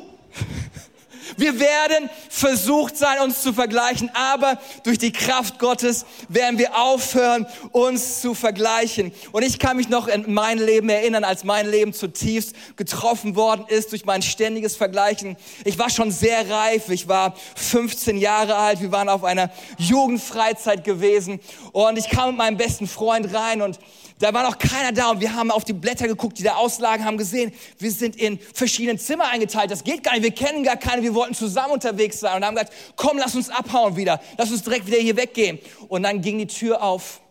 Wir 1.35 1.59
werden 1.59 2.09
versucht 2.29 2.97
sein, 2.97 3.19
uns 3.19 3.41
zu 3.41 3.53
vergleichen, 3.53 4.09
aber 4.13 4.59
durch 4.83 4.97
die 4.97 5.11
Kraft 5.11 5.59
Gottes 5.59 6.05
werden 6.29 6.57
wir 6.57 6.77
aufhören, 6.77 7.45
uns 7.71 8.21
zu 8.21 8.33
vergleichen. 8.33 9.11
Und 9.31 9.43
ich 9.43 9.59
kann 9.59 9.77
mich 9.77 9.89
noch 9.89 10.07
in 10.07 10.31
mein 10.33 10.57
Leben 10.57 10.89
erinnern, 10.89 11.23
als 11.23 11.43
mein 11.43 11.69
Leben 11.69 11.93
zutiefst 11.93 12.55
getroffen 12.75 13.35
worden 13.35 13.65
ist 13.67 13.91
durch 13.91 14.05
mein 14.05 14.21
ständiges 14.21 14.75
Vergleichen. 14.75 15.37
Ich 15.65 15.77
war 15.77 15.89
schon 15.89 16.11
sehr 16.11 16.49
reif, 16.49 16.89
ich 16.89 17.07
war 17.07 17.35
15 17.55 18.17
Jahre 18.17 18.55
alt, 18.55 18.81
wir 18.81 18.91
waren 18.91 19.09
auf 19.09 19.23
einer 19.23 19.51
Jugendfreizeit 19.77 20.83
gewesen 20.83 21.39
und 21.71 21.97
ich 21.97 22.09
kam 22.09 22.29
mit 22.29 22.37
meinem 22.37 22.57
besten 22.57 22.87
Freund 22.87 23.33
rein 23.33 23.61
und 23.61 23.79
da 24.19 24.33
war 24.33 24.43
noch 24.43 24.57
keiner 24.57 24.91
da 24.91 25.11
und 25.11 25.21
wir 25.21 25.35
haben 25.35 25.51
auf 25.51 25.63
die 25.63 25.73
Blätter 25.73 26.07
geguckt, 26.07 26.39
die 26.39 26.43
da 26.43 26.55
auslagen, 26.55 27.05
haben 27.05 27.17
gesehen, 27.17 27.51
wir 27.77 27.91
sind 27.91 28.15
in 28.15 28.39
verschiedenen 28.53 28.97
Zimmer 28.97 29.29
eingeteilt. 29.29 29.69
Das 29.69 29.83
geht 29.83 30.03
gar 30.03 30.13
nicht, 30.13 30.23
wir 30.23 30.31
kennen 30.31 30.63
gar 30.63 30.77
keine, 30.77 31.03
wir 31.03 31.13
wollten 31.13 31.35
zusammen 31.35 31.73
unterwegs 31.73 32.19
sein 32.19 32.37
und 32.37 32.45
haben 32.45 32.55
gesagt, 32.55 32.73
komm, 32.95 33.17
lass 33.17 33.35
uns 33.35 33.49
abhauen 33.49 33.95
wieder, 33.95 34.19
lass 34.37 34.51
uns 34.51 34.63
direkt 34.63 34.87
wieder 34.87 34.97
hier 34.97 35.15
weggehen. 35.15 35.59
Und 35.87 36.03
dann 36.03 36.21
ging 36.21 36.39
die 36.39 36.47
Tür 36.47 36.81
auf, 36.81 37.21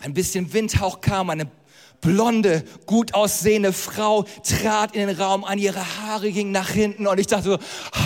ein 0.00 0.14
bisschen 0.14 0.52
Windhauch 0.52 1.00
kam, 1.00 1.30
eine 1.30 1.46
blonde, 2.02 2.64
gut 2.84 3.14
aussehende 3.14 3.72
Frau 3.72 4.26
trat 4.42 4.94
in 4.94 5.06
den 5.06 5.16
Raum 5.16 5.44
an, 5.44 5.58
ihre 5.58 5.80
Haare 5.98 6.30
gingen 6.30 6.52
nach 6.52 6.68
hinten 6.68 7.06
und 7.06 7.18
ich 7.18 7.28
dachte 7.28 7.44
so, 7.44 7.58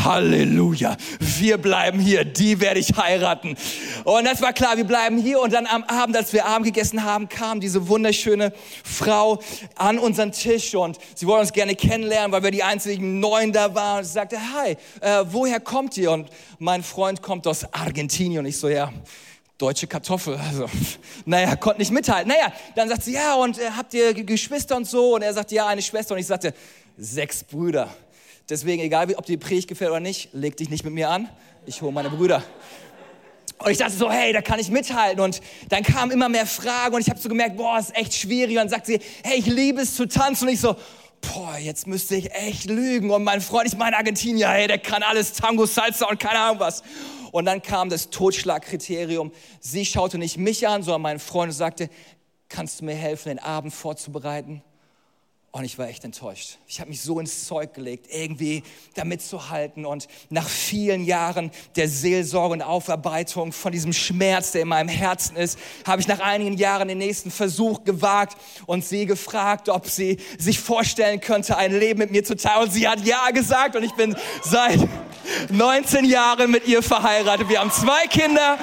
Halleluja, 0.05 0.97
wir 1.19 1.59
bleiben 1.59 1.99
hier, 1.99 2.25
die 2.25 2.61
werde 2.61 2.79
ich 2.79 2.97
heiraten. 2.97 3.57
Und 4.05 4.25
das 4.25 4.41
war 4.43 4.53
klar, 4.53 4.77
wir 4.77 4.85
bleiben 4.85 5.19
hier 5.19 5.41
und 5.41 5.53
dann 5.53 5.67
am 5.67 5.83
Abend, 5.85 6.17
als 6.17 6.33
wir 6.33 6.47
Abend 6.47 6.67
gegessen 6.67 7.03
haben, 7.03 7.29
kam 7.29 7.59
diese 7.59 7.89
wunderschöne 7.89 8.53
Frau 8.85 9.41
an 9.75 9.99
unseren 9.99 10.31
Tisch 10.31 10.75
und 10.75 10.99
sie 11.15 11.27
wollte 11.27 11.41
uns 11.41 11.53
gerne 11.53 11.75
kennenlernen, 11.75 12.31
weil 12.33 12.43
wir 12.43 12.51
die 12.51 12.63
einzigen 12.63 13.19
Neuen 13.19 13.53
da 13.53 13.75
waren 13.75 13.99
und 13.99 14.05
sie 14.05 14.13
sagte, 14.13 14.39
hi, 14.39 14.77
äh, 15.01 15.25
woher 15.31 15.59
kommt 15.59 15.97
ihr? 15.97 16.13
Und 16.13 16.29
mein 16.59 16.83
Freund 16.83 17.23
kommt 17.23 17.47
aus 17.47 17.65
Argentinien 17.73 18.41
und 18.41 18.47
ich 18.47 18.59
so, 18.59 18.69
ja, 18.69 18.93
deutsche 19.59 19.87
Kartoffel. 19.87 20.37
Also, 20.37 20.67
naja, 21.25 21.57
konnte 21.57 21.81
nicht 21.81 21.91
mithalten. 21.91 22.29
Naja, 22.29 22.53
dann 22.75 22.89
sagt 22.89 23.05
sie, 23.05 23.13
ja, 23.13 23.35
und 23.35 23.59
äh, 23.59 23.71
habt 23.77 23.95
ihr 23.95 24.15
Geschwister 24.15 24.77
und 24.77 24.87
so? 24.87 25.15
Und 25.15 25.23
er 25.23 25.33
sagt, 25.33 25.53
ja, 25.53 25.67
eine 25.67 25.83
Schwester. 25.83 26.15
Und 26.15 26.21
ich 26.21 26.27
sagte, 26.27 26.55
sechs 26.97 27.45
Brüder. 27.45 27.95
Deswegen, 28.49 28.83
egal 28.83 29.13
ob 29.17 29.27
die 29.27 29.37
Predigt 29.37 29.69
gefällt 29.69 29.91
oder 29.91 30.01
nicht, 30.01 30.29
leg 30.33 30.57
dich 30.57 30.71
nicht 30.71 30.85
mit 30.85 30.95
mir 30.95 31.11
an. 31.11 31.29
Ich 31.67 31.83
hole 31.83 31.93
meine 31.93 32.11
Brüder. 32.11 32.45
Und 33.59 33.71
ich 33.71 33.79
dachte 33.79 33.95
so, 33.95 34.11
hey, 34.11 34.33
da 34.33 34.43
kann 34.43 34.59
ich 34.61 34.71
mithalten. 34.71 35.21
Und 35.21 35.41
dann 35.71 35.83
kamen 35.83 36.13
immer 36.13 36.29
mehr 36.29 36.47
Fragen 36.47 36.95
und 36.95 37.01
ich 37.01 37.09
habe 37.09 37.19
so 37.19 37.29
gemerkt, 37.29 37.57
boah, 37.57 37.79
ist 37.79 37.97
echt 37.97 38.15
schwierig. 38.15 38.51
Und 38.51 38.57
dann 38.57 38.69
sagt 38.69 38.87
sie, 38.87 39.01
hey, 39.25 39.39
ich 39.39 39.47
liebe 39.47 39.81
es 39.81 39.97
zu 39.97 40.07
tanzen. 40.07 40.47
Und 40.47 40.55
ich 40.55 40.61
so, 40.61 40.77
boah, 41.23 41.57
jetzt 41.59 41.87
müsste 41.87 42.17
ich 42.17 42.33
echt 42.33 42.67
lügen. 42.67 43.11
Und 43.11 43.25
mein 43.25 43.41
Freund, 43.41 43.67
ich 43.67 43.77
meine 43.77 43.97
Argentinier, 43.97 44.49
hey, 44.49 44.69
der 44.69 44.79
kann 44.79 45.03
alles 45.03 45.33
Tango, 45.33 45.67
Salsa 45.67 46.07
und 46.07 46.21
keine 46.21 46.39
Ahnung 46.39 46.61
was. 46.61 46.83
Und 47.37 47.45
dann 47.45 47.61
kam 47.61 47.91
das 47.91 48.09
Totschlagkriterium. 48.09 49.31
Sie 49.61 49.85
schaute 49.85 50.17
nicht 50.17 50.39
mich 50.39 50.67
an, 50.67 50.83
sondern 50.83 51.03
meinen 51.03 51.19
Freund 51.19 51.51
und 51.51 51.55
sagte, 51.55 51.91
kannst 52.49 52.81
du 52.81 52.87
mir 52.87 52.95
helfen, 52.95 53.29
den 53.29 53.39
Abend 53.39 53.75
vorzubereiten? 53.75 54.63
Und 55.57 55.65
ich 55.65 55.79
war 55.79 55.89
echt 55.89 56.05
enttäuscht. 56.05 56.59
Ich 56.69 56.81
habe 56.81 56.91
mich 56.91 57.01
so 57.01 57.19
ins 57.19 57.47
Zeug 57.47 57.73
gelegt, 57.73 58.09
irgendwie 58.11 58.63
damit 58.93 59.23
zu 59.23 59.49
halten. 59.49 59.87
Und 59.87 60.07
nach 60.29 60.47
vielen 60.47 61.03
Jahren 61.03 61.51
der 61.77 61.89
Seelsorge 61.89 62.53
und 62.53 62.61
Aufarbeitung 62.61 63.53
von 63.53 63.73
diesem 63.73 63.95
Schmerz, 63.95 64.53
der 64.53 64.61
in 64.61 64.69
meinem 64.69 64.91
Herzen 64.91 65.35
ist, 65.35 65.59
habe 65.87 66.03
ich 66.03 66.09
nach 66.09 66.21
einigen 66.21 66.59
Jahren 66.59 66.89
den 66.89 66.99
nächsten 66.99 67.31
Versuch 67.31 67.85
gewagt 67.85 68.37
und 68.67 68.85
sie 68.85 69.07
gefragt, 69.07 69.71
ob 69.71 69.89
sie 69.89 70.19
sich 70.37 70.61
vorstellen 70.61 71.21
könnte, 71.21 71.57
ein 71.57 71.73
Leben 71.73 72.01
mit 72.01 72.11
mir 72.11 72.23
zu 72.23 72.37
teilen. 72.37 72.65
Und 72.65 72.73
sie 72.75 72.87
hat 72.87 73.07
ja 73.07 73.31
gesagt. 73.31 73.77
Und 73.77 73.83
ich 73.83 73.95
bin 73.95 74.15
seit 74.43 74.87
19 75.49 76.05
Jahren 76.05 76.51
mit 76.51 76.69
ihr 76.69 76.83
verheiratet. 76.83 77.49
Wir 77.49 77.61
haben 77.61 77.73
zwei 77.73 78.07
Kinder. 78.09 78.59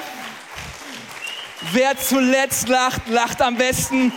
Wer 1.72 1.98
zuletzt 1.98 2.68
lacht, 2.68 3.08
lacht 3.08 3.42
am 3.42 3.56
besten. 3.56 4.12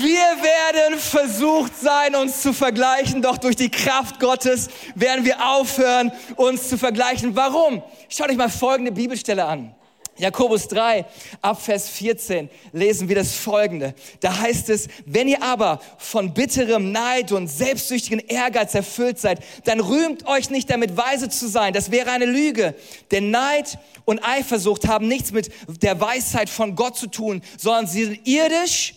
Wir 0.00 0.42
werden 0.42 0.98
versucht 0.98 1.78
sein, 1.78 2.14
uns 2.14 2.40
zu 2.40 2.54
vergleichen, 2.54 3.20
doch 3.20 3.36
durch 3.36 3.56
die 3.56 3.70
Kraft 3.70 4.18
Gottes 4.18 4.68
werden 4.94 5.26
wir 5.26 5.46
aufhören, 5.46 6.10
uns 6.36 6.70
zu 6.70 6.78
vergleichen. 6.78 7.36
Warum? 7.36 7.82
Schaut 8.08 8.30
euch 8.30 8.38
mal 8.38 8.48
folgende 8.48 8.92
Bibelstelle 8.92 9.44
an. 9.44 9.74
Jakobus 10.16 10.68
3, 10.68 11.04
ab 11.42 11.60
Vers 11.60 11.90
14 11.90 12.48
lesen 12.72 13.08
wir 13.08 13.16
das 13.16 13.34
folgende. 13.34 13.94
Da 14.20 14.38
heißt 14.38 14.70
es, 14.70 14.88
wenn 15.04 15.28
ihr 15.28 15.42
aber 15.42 15.80
von 15.98 16.32
bitterem 16.32 16.92
Neid 16.92 17.32
und 17.32 17.48
selbstsüchtigen 17.48 18.20
Ehrgeiz 18.20 18.74
erfüllt 18.74 19.18
seid, 19.18 19.40
dann 19.64 19.80
rühmt 19.80 20.26
euch 20.26 20.48
nicht 20.48 20.70
damit 20.70 20.96
weise 20.96 21.28
zu 21.28 21.46
sein. 21.46 21.74
Das 21.74 21.90
wäre 21.90 22.10
eine 22.10 22.26
Lüge. 22.26 22.74
Denn 23.10 23.30
Neid 23.30 23.78
und 24.06 24.24
Eifersucht 24.24 24.88
haben 24.88 25.08
nichts 25.08 25.32
mit 25.32 25.50
der 25.82 26.00
Weisheit 26.00 26.48
von 26.48 26.74
Gott 26.74 26.96
zu 26.96 27.06
tun, 27.06 27.42
sondern 27.58 27.86
sie 27.86 28.04
sind 28.04 28.26
irdisch 28.26 28.94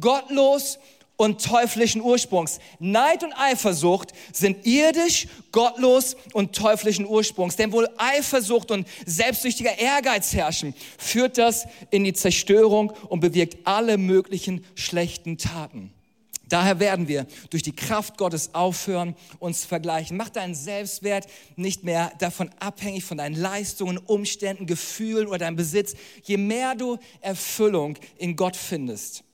gottlos 0.00 0.78
und 1.16 1.44
teuflischen 1.44 2.00
Ursprungs. 2.00 2.58
Neid 2.80 3.22
und 3.22 3.32
Eifersucht 3.34 4.12
sind 4.32 4.66
irdisch, 4.66 5.28
gottlos 5.52 6.16
und 6.32 6.54
teuflischen 6.54 7.06
Ursprungs. 7.06 7.56
Denn 7.56 7.72
wo 7.72 7.84
Eifersucht 7.96 8.70
und 8.70 8.86
selbstsüchtiger 9.06 9.78
Ehrgeiz 9.78 10.32
herrschen, 10.34 10.74
führt 10.98 11.38
das 11.38 11.66
in 11.90 12.04
die 12.04 12.14
Zerstörung 12.14 12.92
und 13.08 13.20
bewirkt 13.20 13.58
alle 13.64 13.96
möglichen 13.96 14.64
schlechten 14.74 15.38
Taten. 15.38 15.92
Daher 16.48 16.78
werden 16.78 17.08
wir 17.08 17.26
durch 17.50 17.62
die 17.62 17.74
Kraft 17.74 18.18
Gottes 18.18 18.54
aufhören, 18.54 19.16
uns 19.38 19.62
zu 19.62 19.68
vergleichen. 19.68 20.16
Mach 20.16 20.28
deinen 20.28 20.54
Selbstwert 20.54 21.26
nicht 21.56 21.84
mehr 21.84 22.12
davon 22.18 22.50
abhängig 22.60 23.04
von 23.04 23.16
deinen 23.16 23.34
Leistungen, 23.34 23.96
Umständen, 23.96 24.66
Gefühlen 24.66 25.26
oder 25.26 25.38
deinem 25.38 25.56
Besitz. 25.56 25.94
Je 26.22 26.36
mehr 26.36 26.74
du 26.74 26.98
Erfüllung 27.22 27.96
in 28.18 28.36
Gott 28.36 28.56
findest, 28.56 29.24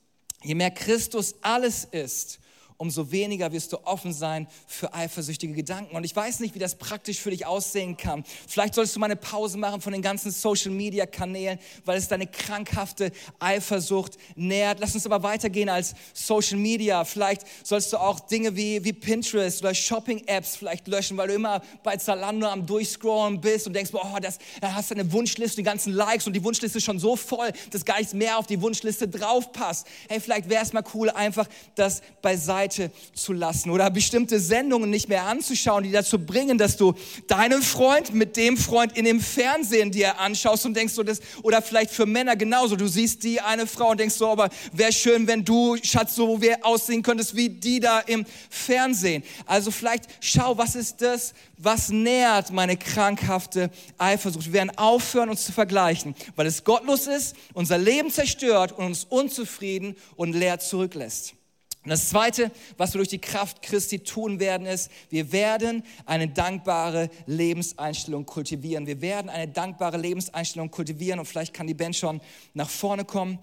Je 0.43 0.55
mehr 0.55 0.71
Christus 0.71 1.35
alles 1.43 1.85
ist, 1.85 2.39
umso 2.81 3.13
weniger 3.13 3.53
wirst 3.53 3.75
du 3.75 3.85
offen 3.85 4.15
sein 4.15 4.49
für 4.67 4.95
eifersüchtige 4.95 5.53
Gedanken. 5.53 5.95
Und 5.95 6.05
ich 6.05 6.17
weiß 6.17 6.41
nicht, 6.41 6.55
wie 6.55 6.59
das 6.59 6.77
praktisch 6.77 7.19
für 7.19 7.31
dich 7.31 7.45
aussehen 7.45 7.99
kann. 7.99 8.25
Vielleicht 8.49 8.75
solltest 8.75 8.97
du 8.97 9.01
mal 9.01 9.07
eine 9.07 9.17
Pause 9.17 9.59
machen 9.59 9.83
von 9.83 9.93
den 9.93 10.01
ganzen 10.01 10.31
Social-Media-Kanälen, 10.31 11.59
weil 11.85 11.99
es 11.99 12.09
deine 12.09 12.27
krankhafte 12.27 13.13
Eifersucht 13.39 14.17
nährt. 14.35 14.81
Lass 14.81 14.95
uns 14.95 15.05
aber 15.05 15.23
weitergehen 15.23 15.69
als 15.69 15.95
Social 16.15 16.57
Media. 16.57 17.05
Vielleicht 17.05 17.43
sollst 17.63 17.93
du 17.93 17.99
auch 17.99 18.19
Dinge 18.21 18.57
wie, 18.57 18.83
wie 18.83 18.95
Pinterest 18.95 19.61
oder 19.61 19.75
Shopping-Apps 19.75 20.57
vielleicht 20.57 20.89
löschen, 20.89 21.19
weil 21.19 21.29
du 21.29 21.35
immer 21.35 21.61
bei 21.83 21.99
Zalando 21.99 22.47
am 22.47 22.65
Durchscrollen 22.65 23.43
bist 23.43 23.67
und 23.67 23.75
denkst, 23.75 23.93
boah, 23.93 24.19
das, 24.23 24.39
da 24.63 24.73
hast 24.73 24.91
du 24.91 24.95
eine 24.95 25.13
Wunschliste, 25.13 25.57
die 25.57 25.65
ganzen 25.65 25.93
Likes 25.93 26.27
und 26.27 26.33
die 26.33 26.43
Wunschliste 26.43 26.79
ist 26.79 26.85
schon 26.85 26.99
so 26.99 27.15
voll, 27.15 27.53
dass 27.73 27.85
gar 27.85 27.99
nichts 27.99 28.15
mehr 28.15 28.39
auf 28.39 28.47
die 28.47 28.63
Wunschliste 28.63 29.07
drauf 29.07 29.53
passt. 29.53 29.87
Hey, 30.09 30.19
vielleicht 30.19 30.49
wäre 30.49 30.65
es 30.65 30.73
mal 30.73 30.85
cool, 30.95 31.11
einfach 31.11 31.47
das 31.75 32.01
beiseite 32.23 32.70
beiseite 32.71 32.91
zu 33.15 33.33
lassen 33.33 33.71
oder 33.71 33.91
bestimmte 33.91 34.39
Sendungen 34.41 34.91
nicht 34.91 35.09
mehr 35.09 35.25
anzuschauen, 35.25 35.85
die 35.85 35.91
dazu 35.91 36.19
bringen, 36.19 36.59
dass 36.59 36.77
du 36.77 36.95
deinen 37.27 37.63
Freund 37.63 38.15
mit 38.15 38.37
dem 38.37 38.57
Freund 38.57 38.97
in 38.97 39.05
dem 39.05 39.21
Fernsehen 39.21 39.91
dir 39.91 40.19
anschaust 40.19 40.67
und 40.67 40.77
denkst 40.77 40.95
so 40.95 41.03
das 41.03 41.21
oder 41.43 41.61
vielleicht 41.63 41.91
für 41.91 42.07
Männer 42.07 42.37
genauso. 42.37 42.77
Du 42.77 42.87
siehst 42.87 43.23
die 43.25 43.41
eine 43.41 43.67
Frau 43.67 43.91
und 43.91 44.01
denkst 44.01 44.15
so, 44.15 44.29
aber 44.29 44.49
wäre 44.73 44.93
schön, 44.93 45.27
wenn 45.27 45.45
du 45.45 45.77
Schatz 45.83 46.15
so 46.15 46.41
wie 46.41 46.55
aussehen 46.63 47.03
könntest 47.03 47.37
wie 47.37 47.49
die 47.49 47.81
da 47.81 48.01
im 48.01 48.25
Fernsehen. 48.49 49.23
Also 49.47 49.71
vielleicht 49.71 50.05
schau, 50.21 50.57
was 50.57 50.75
ist 50.75 51.03
das, 51.03 51.35
was 51.57 51.91
nährt 51.91 52.53
meine 52.53 52.77
krankhafte 52.77 53.71
Eifersucht? 53.99 54.47
Wir 54.47 54.55
werden 54.55 54.77
aufhören, 54.77 55.29
uns 55.29 55.45
zu 55.45 55.53
vergleichen, 55.53 56.15
weil 56.37 56.47
es 56.47 56.65
gottlos 56.65 57.07
ist, 57.07 57.37
unser 57.53 57.79
Leben 57.79 58.11
zerstört 58.11 58.73
und 58.73 58.87
uns 58.87 59.05
unzufrieden 59.05 59.97
und 60.17 60.33
leer 60.33 60.59
zurücklässt. 60.59 61.35
Und 61.83 61.89
das 61.89 62.11
Zweite, 62.11 62.51
was 62.77 62.93
wir 62.93 62.99
durch 62.99 63.09
die 63.09 63.21
Kraft 63.21 63.63
Christi 63.63 64.01
tun 64.01 64.39
werden, 64.39 64.67
ist, 64.67 64.91
wir 65.09 65.33
werden 65.33 65.83
eine 66.05 66.29
dankbare 66.29 67.09
Lebenseinstellung 67.27 68.27
kultivieren. 68.27 68.87
Wir 68.87 69.01
werden 69.01 69.31
eine 69.31 69.49
dankbare 69.49 69.97
Lebenseinstellung 69.97 70.71
kultivieren 70.71 71.21
und 71.21 71.27
vielleicht 71.27 71.55
kann 71.55 71.67
die 71.67 71.75
Band 71.75 71.97
schon 71.97 72.21
nach 72.53 72.69
vorne 72.69 73.07
kommen. 73.07 73.39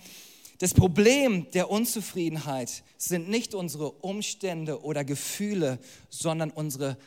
Das 0.59 0.75
Problem 0.75 1.49
der 1.51 1.71
Unzufriedenheit 1.71 2.83
sind 2.97 3.27
nicht 3.27 3.55
unsere 3.55 3.91
Umstände 3.91 4.83
oder 4.83 5.03
Gefühle, 5.03 5.79
sondern 6.09 6.51
unsere 6.51 6.97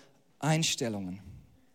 Einstellungen. 0.40 1.20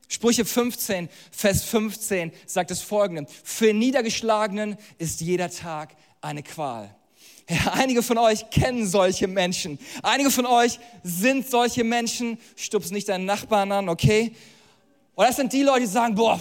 Sprüche 0.08 0.46
15, 0.46 1.10
Vers 1.32 1.64
15 1.64 2.32
sagt 2.46 2.72
es 2.72 2.82
folgende. 2.82 3.26
Für 3.44 3.74
Niedergeschlagenen 3.74 4.78
ist 4.98 5.22
jeder 5.22 5.50
Tag 5.50 5.96
eine 6.22 6.44
Qual. 6.44 6.96
Ja, 7.48 7.74
einige 7.74 8.02
von 8.02 8.18
euch 8.18 8.50
kennen 8.50 8.88
solche 8.88 9.28
Menschen. 9.28 9.78
Einige 10.02 10.32
von 10.32 10.48
euch 10.48 10.80
sind 11.04 11.48
solche 11.48 11.84
Menschen. 11.84 12.40
Stups 12.56 12.90
nicht 12.90 13.08
deinen 13.08 13.26
Nachbarn 13.26 13.72
an, 13.72 13.88
okay? 13.88 14.32
Und 15.14 15.28
das 15.28 15.36
sind 15.36 15.54
die 15.54 15.62
Leute, 15.62 15.82
die 15.82 15.86
sagen, 15.86 16.16
boah, 16.16 16.40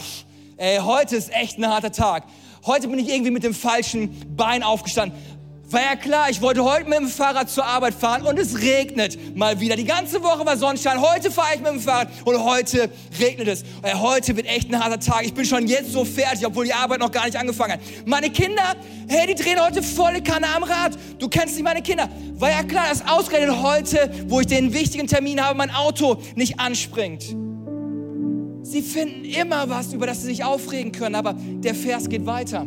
ey, 0.56 0.78
heute 0.78 1.16
ist 1.16 1.30
echt 1.30 1.58
ein 1.58 1.68
harter 1.68 1.92
Tag. 1.92 2.24
Heute 2.64 2.88
bin 2.88 2.98
ich 2.98 3.08
irgendwie 3.10 3.30
mit 3.30 3.44
dem 3.44 3.52
falschen 3.52 4.34
Bein 4.34 4.62
aufgestanden. 4.62 5.18
War 5.74 5.82
ja 5.82 5.96
klar, 5.96 6.30
ich 6.30 6.40
wollte 6.40 6.62
heute 6.62 6.88
mit 6.88 7.00
dem 7.00 7.08
Fahrrad 7.08 7.50
zur 7.50 7.66
Arbeit 7.66 7.94
fahren 7.94 8.22
und 8.22 8.38
es 8.38 8.60
regnet 8.60 9.36
mal 9.36 9.58
wieder. 9.58 9.74
Die 9.74 9.84
ganze 9.84 10.22
Woche 10.22 10.46
war 10.46 10.56
Sonnenschein. 10.56 11.00
Heute 11.00 11.32
fahre 11.32 11.56
ich 11.56 11.60
mit 11.60 11.72
dem 11.72 11.80
Fahrrad 11.80 12.10
und 12.24 12.44
heute 12.44 12.88
regnet 13.18 13.48
es. 13.48 13.64
Heute 13.94 14.36
wird 14.36 14.46
echt 14.46 14.72
ein 14.72 14.78
harter 14.78 15.00
Tag. 15.00 15.24
Ich 15.24 15.34
bin 15.34 15.44
schon 15.44 15.66
jetzt 15.66 15.90
so 15.90 16.04
fertig, 16.04 16.46
obwohl 16.46 16.66
die 16.66 16.72
Arbeit 16.72 17.00
noch 17.00 17.10
gar 17.10 17.24
nicht 17.24 17.36
angefangen 17.36 17.72
hat. 17.72 17.80
Meine 18.06 18.30
Kinder, 18.30 18.62
hey, 19.08 19.26
die 19.26 19.34
drehen 19.34 19.60
heute 19.60 19.82
volle 19.82 20.22
Kanne 20.22 20.46
am 20.54 20.62
Rad. 20.62 20.92
Du 21.18 21.28
kennst 21.28 21.56
nicht 21.56 21.64
meine 21.64 21.82
Kinder. 21.82 22.08
War 22.34 22.50
ja 22.50 22.62
klar, 22.62 22.84
dass 22.88 23.08
ausgerechnet 23.08 23.60
heute, 23.60 24.12
wo 24.28 24.38
ich 24.38 24.46
den 24.46 24.72
wichtigen 24.72 25.08
Termin 25.08 25.42
habe, 25.42 25.58
mein 25.58 25.72
Auto 25.72 26.22
nicht 26.36 26.60
anspringt. 26.60 27.24
Sie 28.62 28.80
finden 28.80 29.24
immer 29.24 29.68
was, 29.68 29.92
über 29.92 30.06
das 30.06 30.20
sie 30.20 30.28
sich 30.28 30.44
aufregen 30.44 30.92
können, 30.92 31.16
aber 31.16 31.34
der 31.36 31.74
Vers 31.74 32.08
geht 32.08 32.26
weiter. 32.26 32.64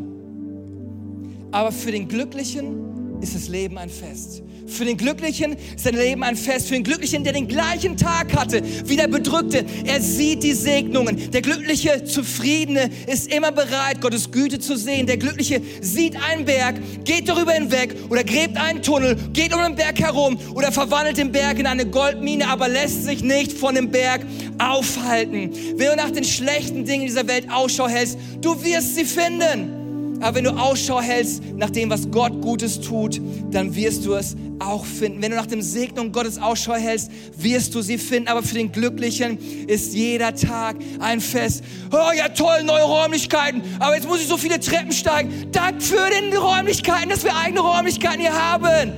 Aber 1.54 1.72
für 1.72 1.94
den 1.94 2.10
Glücklichen 2.10 2.87
ist 3.22 3.36
das 3.36 3.48
Leben 3.48 3.78
ein 3.78 3.90
Fest. 3.90 4.44
Für 4.68 4.84
den 4.84 4.98
Glücklichen 4.98 5.54
ist 5.54 5.86
sein 5.86 5.96
Leben 5.96 6.24
ein 6.24 6.36
Fest. 6.36 6.68
Für 6.68 6.74
den 6.74 6.84
Glücklichen, 6.84 7.24
der 7.24 7.34
den 7.34 7.48
gleichen 7.48 7.96
Tag 7.96 8.36
hatte 8.36 8.62
wie 8.86 8.98
der 8.98 9.08
Bedrückte. 9.08 9.66
Er 9.86 10.02
sieht 10.02 10.44
die 10.44 10.54
Segnungen. 10.54 11.32
Der 11.32 11.42
Glückliche, 11.42 12.04
Zufriedene 12.04 12.90
ist 13.08 13.34
immer 13.34 13.52
bereit, 13.52 14.02
Gottes 14.02 14.30
Güte 14.30 14.60
zu 14.60 14.76
sehen. 14.76 15.08
Der 15.08 15.18
Glückliche 15.18 15.62
sieht 15.82 16.16
einen 16.22 16.46
Berg, 16.46 16.76
geht 17.06 17.30
darüber 17.30 17.54
hinweg 17.54 17.96
oder 18.10 18.24
gräbt 18.24 18.58
einen 18.58 18.82
Tunnel, 18.82 19.16
geht 19.32 19.54
um 19.56 19.62
den 19.62 19.76
Berg 19.76 20.00
herum 20.00 20.38
oder 20.54 20.72
verwandelt 20.72 21.18
den 21.18 21.32
Berg 21.32 21.60
in 21.60 21.66
eine 21.66 21.86
Goldmine, 21.86 22.48
aber 22.48 22.68
lässt 22.68 23.06
sich 23.06 23.24
nicht 23.24 23.54
von 23.54 23.76
dem 23.76 23.90
Berg 23.90 24.26
aufhalten. 24.60 25.52
Wenn 25.78 25.92
du 25.92 25.96
nach 25.96 26.12
den 26.12 26.26
schlechten 26.26 26.84
Dingen 26.84 27.06
dieser 27.06 27.28
Welt 27.28 27.50
Ausschau 27.50 27.88
hältst, 27.88 28.18
du 28.42 28.62
wirst 28.64 28.96
sie 28.96 29.06
finden. 29.06 29.77
Aber 30.20 30.36
wenn 30.36 30.46
du 30.46 30.52
Ausschau 30.52 31.00
hältst 31.00 31.44
nach 31.56 31.70
dem, 31.70 31.90
was 31.90 32.10
Gott 32.10 32.42
Gutes 32.42 32.82
tut, 32.82 33.22
dann 33.52 33.76
wirst 33.76 34.06
du 34.06 34.14
es 34.14 34.36
auch 34.60 34.84
finden. 34.84 35.22
Wenn 35.22 35.32
du 35.32 35.38
nach 35.38 35.46
dem 35.46 35.62
Segnung 35.62 36.12
Gottes 36.12 36.42
Ausschau 36.42 36.74
hältst, 36.74 37.12
wirst 37.38 37.76
du 37.76 37.82
sie 37.82 37.98
finden. 37.98 38.28
Aber 38.28 38.42
für 38.42 38.56
den 38.56 38.72
Glücklichen 38.72 39.38
ist 39.68 39.94
jeder 39.94 40.34
Tag 40.34 40.78
ein 41.00 41.22
Fest. 41.22 41.64
Oh 41.92 42.12
ja, 42.16 42.30
toll, 42.30 42.64
neue 42.64 42.84
Räumlichkeiten. 42.84 43.62
Aber 43.80 43.96
jetzt 43.96 44.08
muss 44.08 44.22
ich 44.22 44.28
so 44.28 44.38
viele 44.38 44.60
Treppen 44.60 44.92
steigen. 44.92 45.52
Dank 45.52 45.82
für 45.82 46.10
den 46.10 46.36
Räumlichkeiten, 46.36 47.10
dass 47.10 47.24
wir 47.24 47.36
eigene 47.36 47.60
Räumlichkeiten 47.60 48.22
hier 48.22 48.34
haben. 48.34 48.94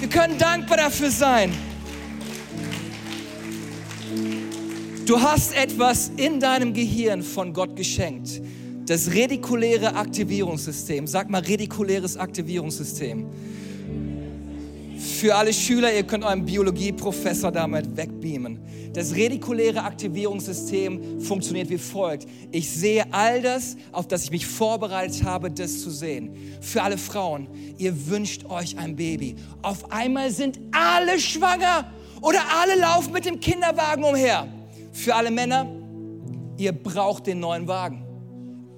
Wir 0.00 0.08
können 0.08 0.36
dankbar 0.38 0.78
dafür 0.78 1.10
sein. 1.10 1.52
Du 5.06 5.20
hast 5.20 5.56
etwas 5.56 6.10
in 6.16 6.40
deinem 6.40 6.72
Gehirn 6.72 7.22
von 7.22 7.52
Gott 7.52 7.76
geschenkt 7.76 8.40
Das 8.90 9.12
redikuläre 9.12 9.94
Aktivierungssystem. 9.94 11.06
Sag 11.06 11.30
mal 11.30 11.42
redikuläres 11.42 12.16
Aktivierungssystem. 12.16 13.24
Für 14.98 15.36
alle 15.36 15.52
Schüler, 15.52 15.94
ihr 15.94 16.02
könnt 16.02 16.24
euren 16.24 16.44
Biologieprofessor 16.44 17.52
damit 17.52 17.96
wegbeamen. 17.96 18.58
Das 18.92 19.14
redikuläre 19.14 19.84
Aktivierungssystem 19.84 21.20
funktioniert 21.20 21.70
wie 21.70 21.78
folgt. 21.78 22.26
Ich 22.50 22.68
sehe 22.68 23.04
all 23.12 23.40
das, 23.40 23.76
auf 23.92 24.08
das 24.08 24.24
ich 24.24 24.32
mich 24.32 24.44
vorbereitet 24.44 25.22
habe, 25.22 25.52
das 25.52 25.82
zu 25.82 25.90
sehen. 25.90 26.34
Für 26.60 26.82
alle 26.82 26.98
Frauen, 26.98 27.46
ihr 27.78 28.08
wünscht 28.08 28.44
euch 28.46 28.76
ein 28.76 28.96
Baby. 28.96 29.36
Auf 29.62 29.92
einmal 29.92 30.32
sind 30.32 30.58
alle 30.72 31.20
schwanger 31.20 31.92
oder 32.20 32.40
alle 32.60 32.74
laufen 32.74 33.12
mit 33.12 33.24
dem 33.24 33.38
Kinderwagen 33.38 34.02
umher. 34.02 34.48
Für 34.90 35.14
alle 35.14 35.30
Männer, 35.30 35.68
ihr 36.56 36.72
braucht 36.72 37.28
den 37.28 37.38
neuen 37.38 37.68
Wagen. 37.68 38.09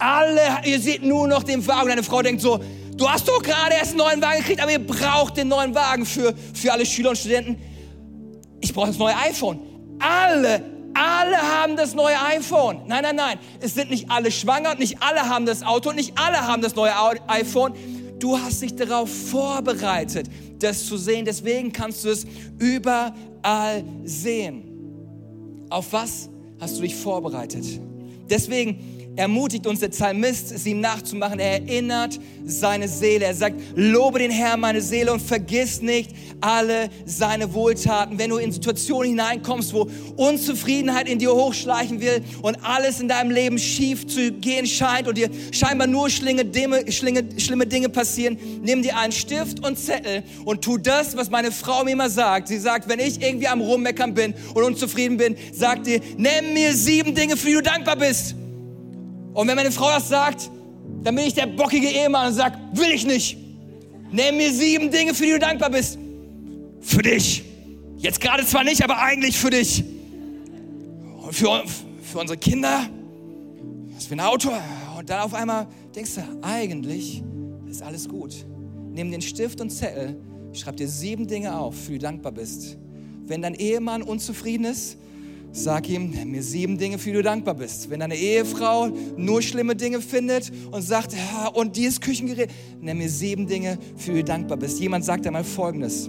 Alle, 0.03 0.41
ihr 0.65 0.81
seht 0.81 1.05
nur 1.05 1.29
noch 1.29 1.45
den 1.45 1.65
Wagen. 1.67 1.89
Deine 1.89 2.03
Frau 2.03 2.23
denkt 2.23 2.41
so, 2.41 2.59
du 2.97 3.09
hast 3.09 3.29
doch 3.29 3.41
gerade 3.41 3.75
erst 3.75 3.91
einen 3.91 3.99
neuen 3.99 4.21
Wagen 4.21 4.39
gekriegt, 4.39 4.61
aber 4.61 4.73
ihr 4.73 4.85
braucht 4.85 5.37
den 5.37 5.47
neuen 5.47 5.75
Wagen 5.77 6.05
für, 6.05 6.35
für 6.55 6.73
alle 6.73 6.85
Schüler 6.85 7.11
und 7.11 7.17
Studenten. 7.17 7.57
Ich 8.61 8.75
brauche 8.75 8.89
das 8.89 8.99
neue 8.99 9.17
iPhone. 9.17 9.61
Alle, 10.01 10.65
alle 10.95 11.37
haben 11.37 11.77
das 11.77 11.95
neue 11.95 12.21
iPhone. 12.21 12.83
Nein, 12.87 13.05
nein, 13.05 13.15
nein. 13.15 13.39
Es 13.61 13.75
sind 13.75 13.91
nicht 13.91 14.11
alle 14.11 14.33
schwanger 14.33 14.73
und 14.73 14.81
nicht 14.81 14.97
alle 15.01 15.29
haben 15.29 15.47
das 15.47 15.63
Auto 15.63 15.91
und 15.91 15.97
nicht 15.97 16.19
alle 16.19 16.47
haben 16.49 16.63
das 16.63 16.75
neue 16.75 16.93
iPhone. 17.29 17.75
Du 18.19 18.37
hast 18.37 18.61
dich 18.63 18.75
darauf 18.75 19.09
vorbereitet, 19.31 20.27
das 20.59 20.87
zu 20.87 20.97
sehen. 20.97 21.25
Deswegen 21.25 21.73
kannst 21.73 22.05
du 22.05 22.09
es 22.09 22.27
überall 22.59 23.85
sehen. 24.05 24.65
Auf 25.71 25.93
was 25.93 26.29
hast 26.61 26.79
du 26.79 26.83
dich 26.83 26.97
vorbereitet? 26.97 27.65
Deswegen 28.29 29.02
ermutigt 29.17 29.67
uns 29.67 29.81
der 29.81 29.89
Psalmist, 29.89 30.53
es 30.53 30.67
ihm 30.67 30.81
nachzumachen. 30.81 31.39
Er 31.39 31.63
erinnert 31.63 32.19
seine 32.45 32.89
Seele. 32.89 33.27
Er 33.27 33.35
sagt, 33.35 33.57
lobe 33.75 34.19
den 34.19 34.31
Herrn, 34.31 34.61
meine 34.61 34.81
Seele, 34.81 35.13
und 35.13 35.21
vergiss 35.21 35.83
nicht 35.83 36.11
alle 36.41 36.89
seine 37.05 37.53
Wohltaten. 37.55 38.19
Wenn 38.19 38.31
du 38.31 38.39
in 38.39 38.53
Situationen 38.53 39.11
hineinkommst, 39.11 39.73
wo 39.73 39.89
Unzufriedenheit 40.17 41.09
in 41.09 41.19
dir 41.19 41.33
hochschleichen 41.33 42.01
will 42.01 42.23
und 42.43 42.57
alles 42.65 43.01
in 43.01 43.09
deinem 43.09 43.31
Leben 43.31 43.59
schief 43.59 44.07
zu 44.07 44.33
gehen 44.33 44.67
scheint 44.67 45.09
und 45.09 45.17
dir 45.17 45.31
scheinbar 45.53 45.87
nur 45.87 46.11
schlimme 46.11 46.45
Dinge, 46.45 46.91
schlimme 46.91 47.67
Dinge 47.67 47.89
passieren, 47.89 48.39
nimm 48.63 48.83
dir 48.83 48.97
einen 48.97 49.13
Stift 49.13 49.65
und 49.65 49.79
Zettel 49.79 50.23
und 50.45 50.63
tu 50.63 50.79
das, 50.79 51.17
was 51.17 51.31
meine 51.31 51.53
Frau 51.53 51.85
mir 51.85 51.93
immer 51.93 52.11
sagt. 52.11 52.49
Sie 52.49 52.59
sagt, 52.59 52.89
wenn 52.89 52.99
ich 52.99 53.23
irgendwie 53.23 53.49
am 53.49 53.61
Rummeckern 53.61 54.15
bin 54.15 54.35
und 54.55 54.63
unzufrieden 54.63 55.17
bin, 55.17 55.37
sagt 55.53 55.87
dir, 55.87 56.01
nimm 56.17 56.55
mir 56.55 56.75
sieben 56.75 57.15
Dinge, 57.15 57.37
für 57.37 57.49
die 57.49 57.55
du 57.55 57.63
dankbar 57.63 57.97
bist. 57.97 58.35
Und 59.33 59.49
wenn 59.49 59.57
meine 59.57 59.73
Frau 59.73 59.89
das 59.89 60.09
sagt, 60.09 60.51
dann 61.03 61.15
bin 61.15 61.27
ich 61.27 61.35
der 61.35 61.47
bockige 61.47 61.89
Ehemann 61.89 62.29
und 62.29 62.35
sage, 62.35 62.59
will 62.73 62.91
ich 62.91 63.07
nicht. 63.07 63.39
Nenn 64.11 64.37
mir 64.37 64.53
sieben 64.53 64.91
Dinge, 64.91 65.15
für 65.15 65.25
die 65.25 65.31
du 65.33 65.39
dankbar 65.39 65.71
bist. 65.71 65.99
Für 66.81 67.03
dich. 67.03 67.45
Jetzt 67.97 68.21
gerade 68.21 68.45
zwar 68.45 68.65
nicht, 68.65 68.83
aber 68.85 68.99
eigentlich 68.99 69.39
für 69.39 69.51
dich. 69.51 69.85
Und 71.23 71.33
für, 71.33 71.63
für 72.03 72.19
unsere 72.19 72.39
Kinder. 72.39 72.89
Was 73.95 74.07
für 74.07 74.15
ein 74.15 74.21
Auto. 74.21 74.51
Und 74.99 75.09
dann 75.09 75.21
auf 75.21 75.35
einmal 75.35 75.67
denkst 75.95 76.17
du, 76.17 76.23
eigentlich 76.43 77.23
ist 77.69 77.83
alles 77.83 78.09
gut. 78.09 78.45
Nimm 78.91 79.11
den 79.11 79.23
Stift 79.23 79.61
und 79.61 79.71
Zettel, 79.71 80.21
schreib 80.53 80.77
dir 80.77 80.89
sieben 80.89 81.27
Dinge 81.27 81.57
auf, 81.57 81.75
für 81.75 81.93
die 81.93 81.99
du 81.99 82.05
dankbar 82.05 82.33
bist. 82.33 82.77
Wenn 83.27 83.41
dein 83.41 83.55
Ehemann 83.55 84.03
unzufrieden 84.03 84.67
ist, 84.67 84.99
Sag 85.55 85.87
ihm, 85.91 86.15
mir 86.25 86.43
sieben 86.43 86.79
Dinge, 86.79 86.99
für 86.99 87.11
die 87.11 87.17
du 87.17 87.23
dankbar 87.23 87.55
bist. 87.55 87.91
Wenn 87.91 88.01
deine 88.01 88.17
Ehefrau 88.17 88.89
nur 89.19 89.43
schlimme 89.43 89.77
Dinge 89.77 90.01
findet 90.01 90.51
und 90.71 90.81
sagt, 90.81 91.15
und 91.53 91.77
dieses 91.77 92.01
Küchengerät, 92.01 92.51
nenn 92.81 92.97
mir 92.97 93.11
sieben 93.11 93.47
Dinge, 93.47 93.79
für 93.97 94.13
die 94.13 94.21
du 94.21 94.25
dankbar 94.25 94.57
bist. 94.57 94.81
Jemand 94.81 95.05
sagt 95.05 95.27
einmal 95.27 95.45
Folgendes. 95.45 96.09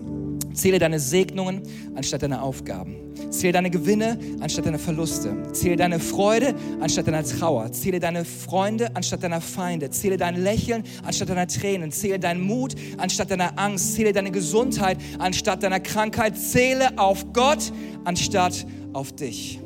Zähle 0.53 0.79
deine 0.79 0.99
Segnungen 0.99 1.63
anstatt 1.95 2.23
deine 2.23 2.41
Aufgaben. 2.41 2.95
Zähle 3.31 3.53
deine 3.53 3.69
Gewinne 3.69 4.17
anstatt 4.39 4.65
deine 4.65 4.79
Verluste. 4.79 5.35
Zähle 5.51 5.75
deine 5.75 5.99
Freude 5.99 6.53
anstatt 6.79 7.07
deiner 7.07 7.23
Trauer. 7.23 7.71
Zähle 7.71 7.99
deine 7.99 8.23
Freunde 8.23 8.95
anstatt 8.95 9.23
deiner 9.23 9.41
Feinde. 9.41 9.89
Zähle 9.89 10.15
dein 10.15 10.41
Lächeln 10.41 10.83
anstatt 11.03 11.29
deiner 11.29 11.47
Tränen. 11.47 11.91
Zähle 11.91 12.19
deinen 12.19 12.41
Mut 12.41 12.75
anstatt 12.97 13.31
deiner 13.31 13.57
Angst. 13.57 13.95
Zähle 13.95 14.13
deine 14.13 14.31
Gesundheit 14.31 14.99
anstatt 15.17 15.63
deiner 15.63 15.79
Krankheit. 15.79 16.37
Zähle 16.37 16.97
auf 16.97 17.33
Gott 17.33 17.73
anstatt 18.05 18.53
auf 18.53 18.82
dich. 19.13 19.59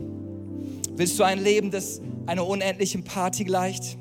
Willst 0.96 1.20
du 1.20 1.24
ein 1.24 1.44
Leben, 1.44 1.72
das 1.72 2.02
einer 2.26 2.46
unendlichen 2.48 3.04
Party 3.04 3.44
gleicht? 3.44 3.98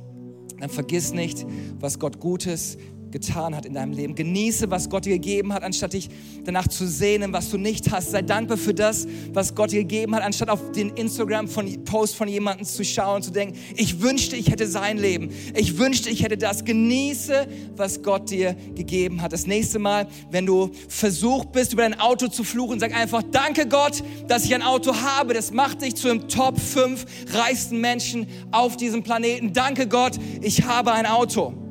Dann 0.58 0.70
vergiss 0.70 1.12
nicht, 1.12 1.46
was 1.78 1.98
Gott 1.98 2.20
Gutes 2.20 2.78
getan 3.18 3.56
hat 3.56 3.64
in 3.64 3.72
deinem 3.72 3.92
Leben. 3.92 4.14
Genieße, 4.14 4.70
was 4.70 4.90
Gott 4.90 5.06
dir 5.06 5.14
gegeben 5.14 5.52
hat, 5.52 5.62
anstatt 5.62 5.94
dich 5.94 6.10
danach 6.44 6.68
zu 6.68 6.86
sehnen, 6.86 7.32
was 7.32 7.50
du 7.50 7.56
nicht 7.56 7.90
hast. 7.90 8.10
Sei 8.10 8.20
dankbar 8.20 8.58
für 8.58 8.74
das, 8.74 9.06
was 9.32 9.54
Gott 9.54 9.72
dir 9.72 9.80
gegeben 9.80 10.14
hat, 10.14 10.22
anstatt 10.22 10.50
auf 10.50 10.72
den 10.72 10.90
Instagram-Post 10.90 12.14
von 12.14 12.28
jemandem 12.28 12.66
zu 12.66 12.84
schauen 12.84 13.16
und 13.16 13.22
zu 13.22 13.30
denken, 13.30 13.58
ich 13.74 14.02
wünschte, 14.02 14.36
ich 14.36 14.50
hätte 14.50 14.66
sein 14.66 14.98
Leben. 14.98 15.30
Ich 15.54 15.78
wünschte, 15.78 16.10
ich 16.10 16.22
hätte 16.22 16.36
das. 16.36 16.64
Genieße, 16.64 17.46
was 17.76 18.02
Gott 18.02 18.30
dir 18.30 18.54
gegeben 18.74 19.22
hat. 19.22 19.32
Das 19.32 19.46
nächste 19.46 19.78
Mal, 19.78 20.08
wenn 20.30 20.44
du 20.44 20.70
versucht 20.88 21.52
bist, 21.52 21.72
über 21.72 21.82
dein 21.82 21.98
Auto 21.98 22.28
zu 22.28 22.44
fluchen, 22.44 22.80
sag 22.80 22.94
einfach, 22.94 23.22
danke 23.22 23.66
Gott, 23.66 24.02
dass 24.28 24.44
ich 24.44 24.54
ein 24.54 24.62
Auto 24.62 24.94
habe. 24.94 25.32
Das 25.32 25.52
macht 25.52 25.82
dich 25.82 25.94
zu 25.94 26.08
einem 26.08 26.28
Top 26.28 26.60
5 26.60 27.04
reichsten 27.32 27.80
Menschen 27.80 28.26
auf 28.50 28.76
diesem 28.76 29.02
Planeten. 29.02 29.52
Danke 29.52 29.86
Gott, 29.86 30.18
ich 30.42 30.64
habe 30.64 30.92
ein 30.92 31.06
Auto. 31.06 31.65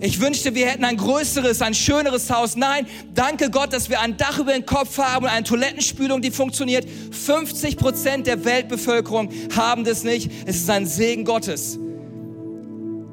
Ich 0.00 0.20
wünschte, 0.20 0.54
wir 0.54 0.66
hätten 0.66 0.84
ein 0.84 0.96
größeres, 0.96 1.60
ein 1.60 1.74
schöneres 1.74 2.30
Haus. 2.30 2.54
Nein, 2.54 2.86
danke 3.14 3.50
Gott, 3.50 3.72
dass 3.72 3.90
wir 3.90 4.00
ein 4.00 4.16
Dach 4.16 4.38
über 4.38 4.52
den 4.52 4.64
Kopf 4.64 4.98
haben 4.98 5.24
und 5.24 5.30
eine 5.30 5.42
Toilettenspülung, 5.42 6.22
die 6.22 6.30
funktioniert. 6.30 6.86
50 7.10 7.76
Prozent 7.76 8.26
der 8.28 8.44
Weltbevölkerung 8.44 9.30
haben 9.56 9.82
das 9.82 10.04
nicht. 10.04 10.30
Es 10.46 10.56
ist 10.56 10.70
ein 10.70 10.86
Segen 10.86 11.24
Gottes. 11.24 11.78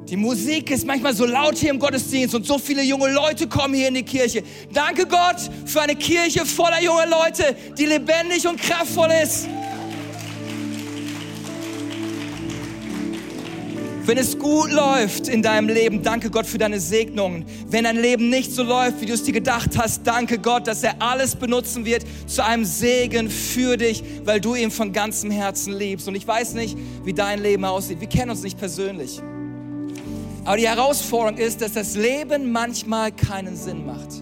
Die 0.08 0.18
Musik 0.18 0.70
ist 0.70 0.86
manchmal 0.86 1.16
so 1.16 1.26
laut 1.26 1.58
hier 1.58 1.72
im 1.72 1.80
Gottesdienst 1.80 2.36
und 2.36 2.46
so 2.46 2.60
viele 2.60 2.84
junge 2.84 3.12
Leute 3.12 3.48
kommen 3.48 3.74
hier 3.74 3.88
in 3.88 3.96
die 3.96 4.04
Kirche. 4.04 4.44
Danke 4.72 5.08
Gott 5.08 5.38
für 5.66 5.82
eine 5.82 5.96
Kirche 5.96 6.46
voller 6.46 6.80
junger 6.80 7.08
Leute, 7.08 7.56
die 7.76 7.88
lebendig 7.88 8.48
und 8.48 8.62
kraftvoll 8.62 9.10
ist. 9.24 9.48
Wenn 14.06 14.20
es 14.20 14.38
gut 14.38 14.72
läuft 14.72 15.28
in 15.28 15.42
deinem 15.42 15.68
Leben, 15.68 16.04
danke 16.04 16.30
Gott 16.30 16.46
für 16.46 16.60
deine 16.60 16.80
Segnungen. 16.80 17.44
Wenn 17.68 17.86
dein 17.86 17.98
Leben 17.98 18.30
nicht 18.30 18.52
so 18.52 18.62
läuft, 18.62 19.02
wie 19.02 19.08
du 19.08 19.14
es 19.14 19.24
dir 19.24 19.32
gedacht 19.32 19.72
hast, 19.80 20.06
danke 20.06 20.38
Gott, 20.38 20.68
dass 20.68 20.84
er 20.84 21.02
alles 21.02 21.36
benutzen 21.36 21.86
wird 21.86 22.06
zu 22.28 22.46
einem 22.46 22.66
Segen 22.66 23.32
für 23.32 23.78
dich, 23.78 24.04
weil 24.24 24.40
du 24.40 24.54
ihn 24.54 24.70
von 24.70 24.94
ganzem 24.94 25.32
Herzen 25.32 25.74
liebst. 25.74 26.08
Und 26.08 26.14
ich 26.14 26.28
weiß 26.28 26.54
nicht, 26.54 26.78
wie 27.04 27.14
dein 27.14 27.42
Leben 27.42 27.66
aussieht. 27.66 28.00
Wir 28.00 28.08
kennen 28.08 28.30
uns 28.30 28.44
nicht 28.44 28.60
persönlich. 28.60 29.20
Aber 30.44 30.58
die 30.58 30.68
Herausforderung 30.68 31.40
ist, 31.40 31.62
dass 31.62 31.74
das 31.74 31.96
Leben 31.96 32.52
manchmal 32.52 33.12
keinen 33.12 33.56
Sinn 33.56 33.88
macht. 33.88 34.22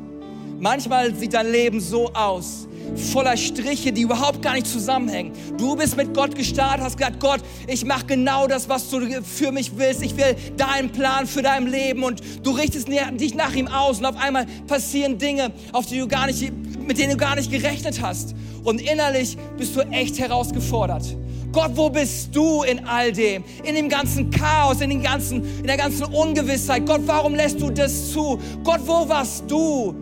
Manchmal 0.60 1.14
sieht 1.14 1.34
dein 1.34 1.52
Leben 1.52 1.82
so 1.82 2.10
aus, 2.14 2.70
voller 2.96 3.38
Striche, 3.38 3.92
die 3.92 4.02
überhaupt 4.02 4.42
gar 4.42 4.54
nicht 4.54 4.68
zusammenhängen. 4.68 5.34
Du 5.58 5.76
bist 5.76 5.98
mit 5.98 6.14
Gott 6.14 6.36
gestartet, 6.36 6.86
hast 6.86 6.98
gesagt, 6.98 7.20
Gott, 7.20 7.42
ich 7.68 7.86
mache 7.86 8.06
genau 8.06 8.48
das, 8.48 8.70
was 8.70 8.90
du 8.90 9.02
für 9.24 9.52
mich 9.52 9.78
willst. 9.78 10.02
Ich 10.04 10.16
will 10.18 10.36
deinen 10.58 10.92
Plan 10.92 11.28
für 11.28 11.42
dein 11.42 11.68
Leben 11.68 12.04
und 12.04 12.22
du 12.44 12.52
richtest 12.52 12.88
dich 12.88 13.36
nach 13.36 13.54
ihm 13.54 13.68
aus 13.68 14.00
und 14.00 14.06
auf 14.06 14.18
einmal 14.18 14.46
passieren 14.68 15.18
Dinge, 15.18 15.52
auf 15.72 15.86
die 15.86 16.00
du 16.00 16.08
gar 16.08 16.28
nicht, 16.28 16.52
mit 16.80 16.98
denen 16.98 17.12
du 17.12 17.18
gar 17.18 17.36
nicht 17.36 17.52
gerechnet 17.52 18.02
hast. 18.02 18.36
Und 18.64 18.82
innerlich 18.82 19.38
bist 19.58 19.76
du 19.76 19.82
echt 19.82 20.20
herausgefordert. 20.20 21.16
Gott, 21.52 21.72
wo 21.76 21.90
bist 21.90 22.36
du 22.36 22.64
in 22.64 22.86
all 22.88 23.12
dem? 23.12 23.44
In 23.64 23.76
dem 23.76 23.88
ganzen 23.88 24.32
Chaos, 24.32 24.82
in, 24.82 24.90
den 24.90 25.04
ganzen, 25.04 25.44
in 25.60 25.68
der 25.68 25.78
ganzen 25.78 26.06
Ungewissheit. 26.06 26.86
Gott, 26.88 27.02
warum 27.06 27.36
lässt 27.36 27.62
du 27.62 27.70
das 27.70 28.12
zu? 28.12 28.40
Gott, 28.64 28.82
wo 28.86 29.08
warst 29.08 29.44
du? 29.48 29.94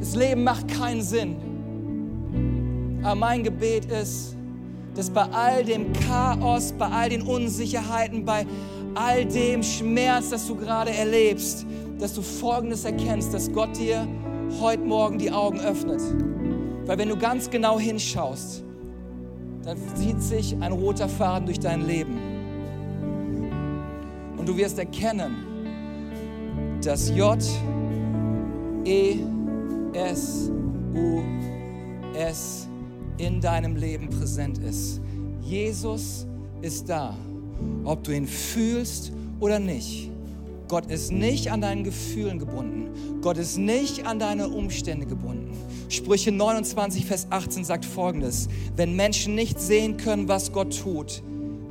Das 0.00 0.16
Leben 0.16 0.42
macht 0.44 0.66
keinen 0.68 1.02
Sinn. 1.02 1.36
Aber 3.02 3.14
mein 3.14 3.44
Gebet 3.44 3.84
ist, 3.84 4.34
dass 4.94 5.10
bei 5.10 5.22
all 5.30 5.64
dem 5.64 5.92
Chaos, 5.92 6.72
bei 6.72 6.86
all 6.86 7.10
den 7.10 7.22
Unsicherheiten, 7.22 8.24
bei 8.24 8.46
all 8.94 9.24
dem 9.24 9.62
Schmerz, 9.62 10.30
das 10.30 10.46
du 10.46 10.56
gerade 10.56 10.90
erlebst, 10.90 11.64
dass 11.98 12.14
du 12.14 12.22
Folgendes 12.22 12.84
erkennst, 12.84 13.32
dass 13.32 13.52
Gott 13.52 13.76
dir 13.78 14.08
heute 14.60 14.82
Morgen 14.82 15.18
die 15.18 15.30
Augen 15.30 15.60
öffnet. 15.60 16.00
Weil 16.86 16.98
wenn 16.98 17.08
du 17.08 17.16
ganz 17.16 17.48
genau 17.48 17.78
hinschaust, 17.78 18.64
dann 19.62 19.76
zieht 19.94 20.20
sich 20.22 20.56
ein 20.60 20.72
roter 20.72 21.08
Faden 21.08 21.46
durch 21.46 21.60
dein 21.60 21.86
Leben. 21.86 22.18
Und 24.36 24.48
du 24.48 24.56
wirst 24.56 24.78
erkennen, 24.78 25.36
dass 26.82 27.10
J, 27.10 27.38
E, 28.86 29.18
S, 29.92 30.50
U, 30.94 31.22
S 32.14 32.68
in 33.18 33.40
deinem 33.40 33.76
Leben 33.76 34.08
präsent 34.08 34.58
ist. 34.58 35.00
Jesus 35.42 36.26
ist 36.62 36.88
da 36.88 37.16
ob 37.84 38.04
du 38.04 38.12
ihn 38.12 38.26
fühlst 38.26 39.12
oder 39.38 39.58
nicht. 39.58 40.10
Gott 40.68 40.86
ist 40.86 41.10
nicht 41.10 41.50
an 41.50 41.60
deinen 41.60 41.82
Gefühlen 41.82 42.38
gebunden. 42.38 43.20
Gott 43.22 43.38
ist 43.38 43.58
nicht 43.58 44.06
an 44.06 44.20
deine 44.20 44.48
Umstände 44.48 45.04
gebunden. 45.04 45.52
Sprüche 45.88 46.30
29, 46.30 47.06
Vers 47.06 47.26
18 47.30 47.64
sagt 47.64 47.84
folgendes. 47.84 48.48
Wenn 48.76 48.94
Menschen 48.94 49.34
nicht 49.34 49.60
sehen 49.60 49.96
können, 49.96 50.28
was 50.28 50.52
Gott 50.52 50.78
tut, 50.80 51.22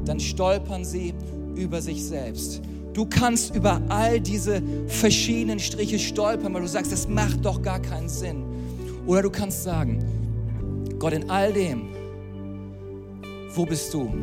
dann 0.03 0.19
stolpern 0.19 0.83
sie 0.83 1.13
über 1.55 1.81
sich 1.81 2.03
selbst. 2.03 2.61
Du 2.99 3.05
kannst 3.05 3.55
über 3.55 3.81
all 3.87 4.19
diese 4.19 4.61
verschiedenen 4.87 5.57
Striche 5.57 5.97
stolpern, 5.97 6.53
weil 6.53 6.63
du 6.63 6.67
sagst, 6.67 6.91
das 6.91 7.07
macht 7.07 7.45
doch 7.45 7.61
gar 7.61 7.79
keinen 7.81 8.09
Sinn. 8.09 8.43
Oder 9.07 9.21
du 9.21 9.29
kannst 9.29 9.63
sagen, 9.63 10.03
Gott, 10.99 11.13
in 11.13 11.29
all 11.29 11.53
dem, 11.53 11.83
wo 13.55 13.65
bist 13.65 13.93
du? 13.93 14.13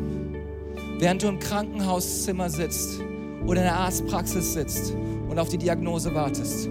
Während 0.99 1.23
du 1.23 1.27
im 1.27 1.39
Krankenhauszimmer 1.39 2.51
sitzt 2.51 2.99
oder 3.47 3.61
in 3.61 3.65
der 3.65 3.77
Arztpraxis 3.77 4.53
sitzt 4.53 4.93
und 5.27 5.39
auf 5.39 5.49
die 5.49 5.57
Diagnose 5.57 6.13
wartest. 6.13 6.69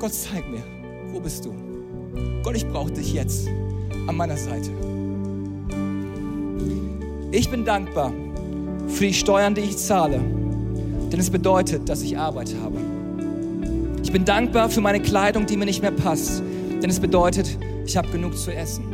Gott, 0.00 0.12
zeig 0.12 0.46
mir, 0.50 0.62
wo 1.12 1.18
bist 1.18 1.46
du? 1.46 1.54
Gott, 2.42 2.56
ich 2.56 2.68
brauche 2.68 2.92
dich 2.92 3.14
jetzt 3.14 3.48
an 4.06 4.16
meiner 4.18 4.36
Seite. 4.36 4.70
Ich 7.30 7.48
bin 7.48 7.64
dankbar 7.64 8.12
für 8.86 9.06
die 9.06 9.14
Steuern, 9.14 9.54
die 9.54 9.62
ich 9.62 9.78
zahle, 9.78 10.20
denn 11.12 11.20
es 11.20 11.28
bedeutet, 11.28 11.88
dass 11.88 12.02
ich 12.02 12.16
Arbeit 12.16 12.54
habe. 12.62 12.78
Ich 14.02 14.10
bin 14.10 14.24
dankbar 14.24 14.70
für 14.70 14.80
meine 14.80 15.00
Kleidung, 15.00 15.46
die 15.46 15.56
mir 15.56 15.66
nicht 15.66 15.82
mehr 15.82 15.90
passt, 15.90 16.42
denn 16.82 16.88
es 16.88 16.98
bedeutet, 16.98 17.58
ich 17.86 17.96
habe 17.96 18.08
genug 18.08 18.36
zu 18.36 18.52
essen. 18.52 18.84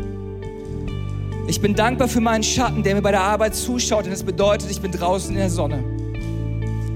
Ich 1.46 1.60
bin 1.60 1.74
dankbar 1.74 2.08
für 2.08 2.20
meinen 2.20 2.42
Schatten, 2.42 2.82
der 2.82 2.96
mir 2.96 3.02
bei 3.02 3.12
der 3.12 3.22
Arbeit 3.22 3.54
zuschaut, 3.54 4.04
denn 4.04 4.12
es 4.12 4.22
bedeutet, 4.22 4.70
ich 4.70 4.80
bin 4.80 4.90
draußen 4.90 5.30
in 5.30 5.38
der 5.38 5.48
Sonne. 5.48 5.82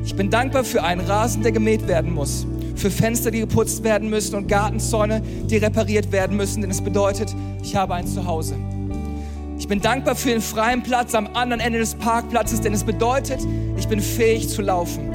Ich 0.05 0.15
bin 0.17 0.29
dankbar 0.29 0.65
für 0.65 0.83
einen 0.83 1.01
Rasen, 1.01 1.43
der 1.43 1.53
gemäht 1.53 1.87
werden 1.87 2.13
muss, 2.13 2.45
für 2.75 2.91
Fenster, 2.91 3.31
die 3.31 3.41
geputzt 3.41 3.85
werden 3.85 4.11
müssen 4.11 4.35
und 4.35 4.49
Gartenzäune, 4.49 5.23
die 5.47 5.57
repariert 5.57 6.11
werden 6.11 6.37
müssen, 6.37 6.61
denn 6.63 6.71
es 6.71 6.83
bedeutet, 6.83 7.35
ich 7.63 7.77
habe 7.77 7.95
ein 7.95 8.07
Zuhause. 8.07 8.57
Ich 9.59 9.69
bin 9.69 9.81
dankbar 9.81 10.17
für 10.17 10.31
den 10.31 10.43
freien 10.43 10.83
Platz 10.83 11.15
am 11.15 11.29
anderen 11.35 11.61
Ende 11.61 11.79
des 11.79 11.95
Parkplatzes, 11.95 12.61
denn 12.61 12.75
es 12.75 12.83
bedeutet, 12.83 13.39
ich 13.77 13.87
bin 13.87 14.01
fähig 14.01 14.49
zu 14.49 14.61
laufen. 14.61 15.12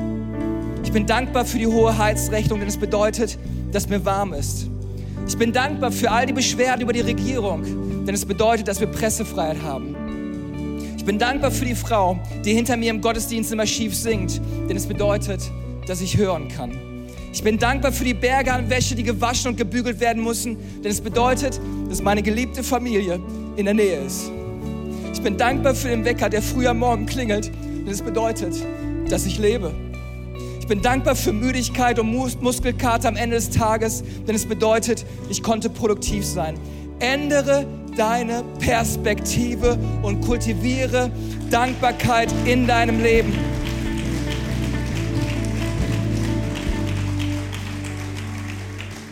Ich 0.87 0.91
bin 0.91 1.05
dankbar 1.05 1.45
für 1.45 1.59
die 1.59 1.67
hohe 1.67 1.95
Heizrechnung, 1.95 2.59
denn 2.59 2.67
es 2.67 2.77
bedeutet, 2.77 3.37
dass 3.71 3.87
mir 3.87 4.03
warm 4.03 4.33
ist. 4.33 4.67
Ich 5.27 5.37
bin 5.37 5.53
dankbar 5.53 5.91
für 5.91 6.09
all 6.09 6.25
die 6.25 6.33
Beschwerden 6.33 6.81
über 6.81 6.93
die 6.93 7.01
Regierung, 7.01 8.05
denn 8.05 8.15
es 8.15 8.25
bedeutet, 8.25 8.67
dass 8.67 8.79
wir 8.79 8.87
Pressefreiheit 8.87 9.61
haben 9.61 10.07
bin 11.07 11.17
dankbar 11.17 11.51
für 11.51 11.63
die 11.63 11.73
Frau, 11.73 12.19
die 12.43 12.53
hinter 12.53 12.75
mir 12.75 12.89
im 12.89 12.99
Gottesdienst 12.99 13.53
immer 13.53 13.65
schief 13.65 13.95
singt, 13.95 14.41
denn 14.67 14.75
es 14.75 14.85
bedeutet, 14.85 15.39
dass 15.87 16.01
ich 16.01 16.17
hören 16.17 16.49
kann. 16.49 16.73
Ich 17.31 17.41
bin 17.41 17.57
dankbar 17.57 17.93
für 17.93 18.03
die 18.03 18.13
Berge 18.13 18.51
an 18.51 18.69
Wäsche, 18.69 18.93
die 18.93 19.03
gewaschen 19.03 19.51
und 19.51 19.57
gebügelt 19.57 20.01
werden 20.01 20.21
müssen, 20.21 20.57
denn 20.83 20.91
es 20.91 20.99
bedeutet, 20.99 21.61
dass 21.87 22.01
meine 22.01 22.21
geliebte 22.21 22.61
Familie 22.61 23.21
in 23.55 23.63
der 23.63 23.73
Nähe 23.73 24.01
ist. 24.01 24.29
Ich 25.13 25.21
bin 25.21 25.37
dankbar 25.37 25.75
für 25.75 25.87
den 25.87 26.03
Wecker, 26.03 26.29
der 26.29 26.41
früh 26.41 26.67
am 26.67 26.79
Morgen 26.79 27.05
klingelt, 27.05 27.53
denn 27.63 27.87
es 27.87 28.01
bedeutet, 28.01 28.55
dass 29.09 29.25
ich 29.25 29.39
lebe. 29.39 29.73
Ich 30.67 30.69
bin 30.69 30.81
dankbar 30.81 31.15
für 31.15 31.31
Müdigkeit 31.31 31.97
und 31.97 32.11
Mus 32.11 32.37
Muskelkater 32.41 33.07
am 33.07 33.15
Ende 33.15 33.37
des 33.37 33.49
Tages, 33.51 34.03
denn 34.27 34.35
es 34.35 34.45
bedeutet, 34.45 35.05
ich 35.29 35.41
konnte 35.41 35.69
produktiv 35.69 36.25
sein. 36.25 36.59
Ändere 36.99 37.65
deine 37.95 38.43
Perspektive 38.59 39.79
und 40.01 40.19
kultiviere 40.25 41.09
Dankbarkeit 41.49 42.33
in 42.43 42.67
deinem 42.67 43.01
Leben. 43.01 43.31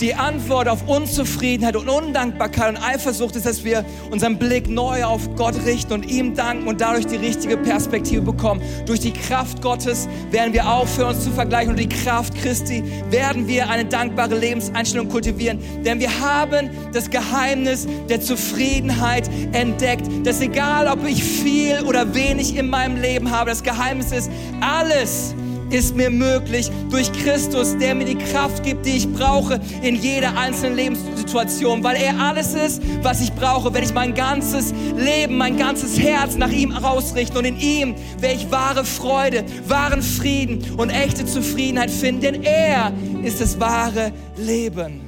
Die 0.02 0.14
Antwort 0.14 0.68
auf 0.68 0.90
Unzufriedenheit 0.90 1.78
und 1.78 1.88
Undankbarkeit 1.88 2.76
und 2.76 2.84
Eifersucht 2.84 3.38
ist, 3.38 3.46
dass 3.46 3.64
wir 3.64 3.86
unseren 4.12 4.38
Blick 4.38 4.68
neu 4.68 5.06
auf 5.06 5.34
Gott 5.38 5.56
richten 5.66 5.94
und 5.94 6.06
ihm 6.06 6.36
danken 6.36 6.68
und 6.68 6.82
dadurch 6.82 7.08
die 7.08 7.16
richtige 7.16 7.56
Perspektive 7.56 8.22
bekommen. 8.22 8.62
Durch 8.86 9.00
die 9.00 9.14
Kraft 9.14 9.62
Gottes 9.62 10.10
werden 10.32 10.54
wir 10.54 10.70
aufhören, 10.70 11.16
uns 11.16 11.24
zu 11.24 11.32
vergleichen 11.32 11.72
und 11.72 11.80
die 11.80 11.88
Kraft 11.88 12.36
Christi 12.36 12.84
werden 13.10 13.48
wir 13.48 13.70
eine 13.70 13.86
dankbare 13.86 14.38
Lebenseinstellung 14.38 15.08
kultivieren. 15.08 15.60
Denn 15.86 16.02
wir 16.02 16.20
haben 16.20 16.70
das 16.92 17.10
Geheimnis 17.10 17.88
der 18.10 18.20
Zufriedenheit 18.20 19.30
entdeckt. 19.54 20.10
Dass 20.26 20.42
egal, 20.42 20.88
ob 20.88 21.08
ich 21.08 21.24
viel 21.24 21.82
oder 21.88 22.14
wenig 22.14 22.58
in 22.58 22.70
meinem 22.70 23.02
Leben 23.02 23.32
habe, 23.32 23.50
das 23.50 23.64
Geheimnis 23.64 24.12
ist, 24.12 24.30
alles, 24.60 25.36
ist 25.76 25.96
mir 25.96 26.10
möglich 26.10 26.72
durch 26.90 27.12
Christus, 27.12 27.78
der 27.78 27.96
mir 27.96 28.06
die 28.06 28.16
Kraft 28.16 28.64
gibt, 28.64 28.86
die 28.86 28.92
ich 28.92 29.12
brauche 29.12 29.60
in 29.82 29.96
jeder 29.96 30.38
einzelnen 30.38 30.78
Lebenssituation, 30.78 31.84
weil 31.84 31.98
er 31.98 32.18
alles 32.18 32.54
ist, 32.54 32.82
was 33.02 33.20
ich 33.20 33.34
brauche, 33.34 33.74
wenn 33.74 33.84
ich 33.84 33.94
mein 33.94 34.14
ganzes 34.14 34.74
Leben, 34.96 35.38
mein 35.38 35.58
ganzes 35.58 36.00
Herz 36.00 36.36
nach 36.36 36.52
ihm 36.52 36.72
ausrichte 36.72 37.38
und 37.38 37.46
in 37.46 37.60
ihm 37.60 37.96
werde 38.20 38.36
ich 38.36 38.50
wahre 38.50 38.86
Freude, 38.86 39.44
wahren 39.68 40.02
Frieden 40.02 40.64
und 40.78 40.90
echte 40.90 41.26
Zufriedenheit 41.26 41.92
finden, 41.92 42.22
denn 42.22 42.44
er 42.44 42.94
ist 43.24 43.42
das 43.42 43.60
wahre 43.60 44.14
Leben. 44.38 45.02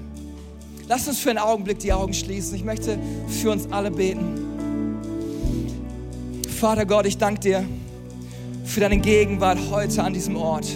Lass 0.89 1.07
uns 1.07 1.19
für 1.19 1.29
einen 1.29 1.39
Augenblick 1.39 1.79
die 1.79 1.93
Augen 1.93 2.13
schließen. 2.13 2.55
Ich 2.55 2.63
möchte 2.63 2.97
für 3.41 3.51
uns 3.51 3.71
alle 3.71 3.91
beten. 3.91 4.35
Vater 6.59 6.85
Gott, 6.85 7.05
ich 7.05 7.17
danke 7.17 7.39
dir 7.39 7.65
für 8.67 8.81
deine 8.81 8.97
Gegenwart 8.97 9.57
heute 9.71 10.03
an 10.03 10.13
diesem 10.13 10.35
Ort. 10.35 10.67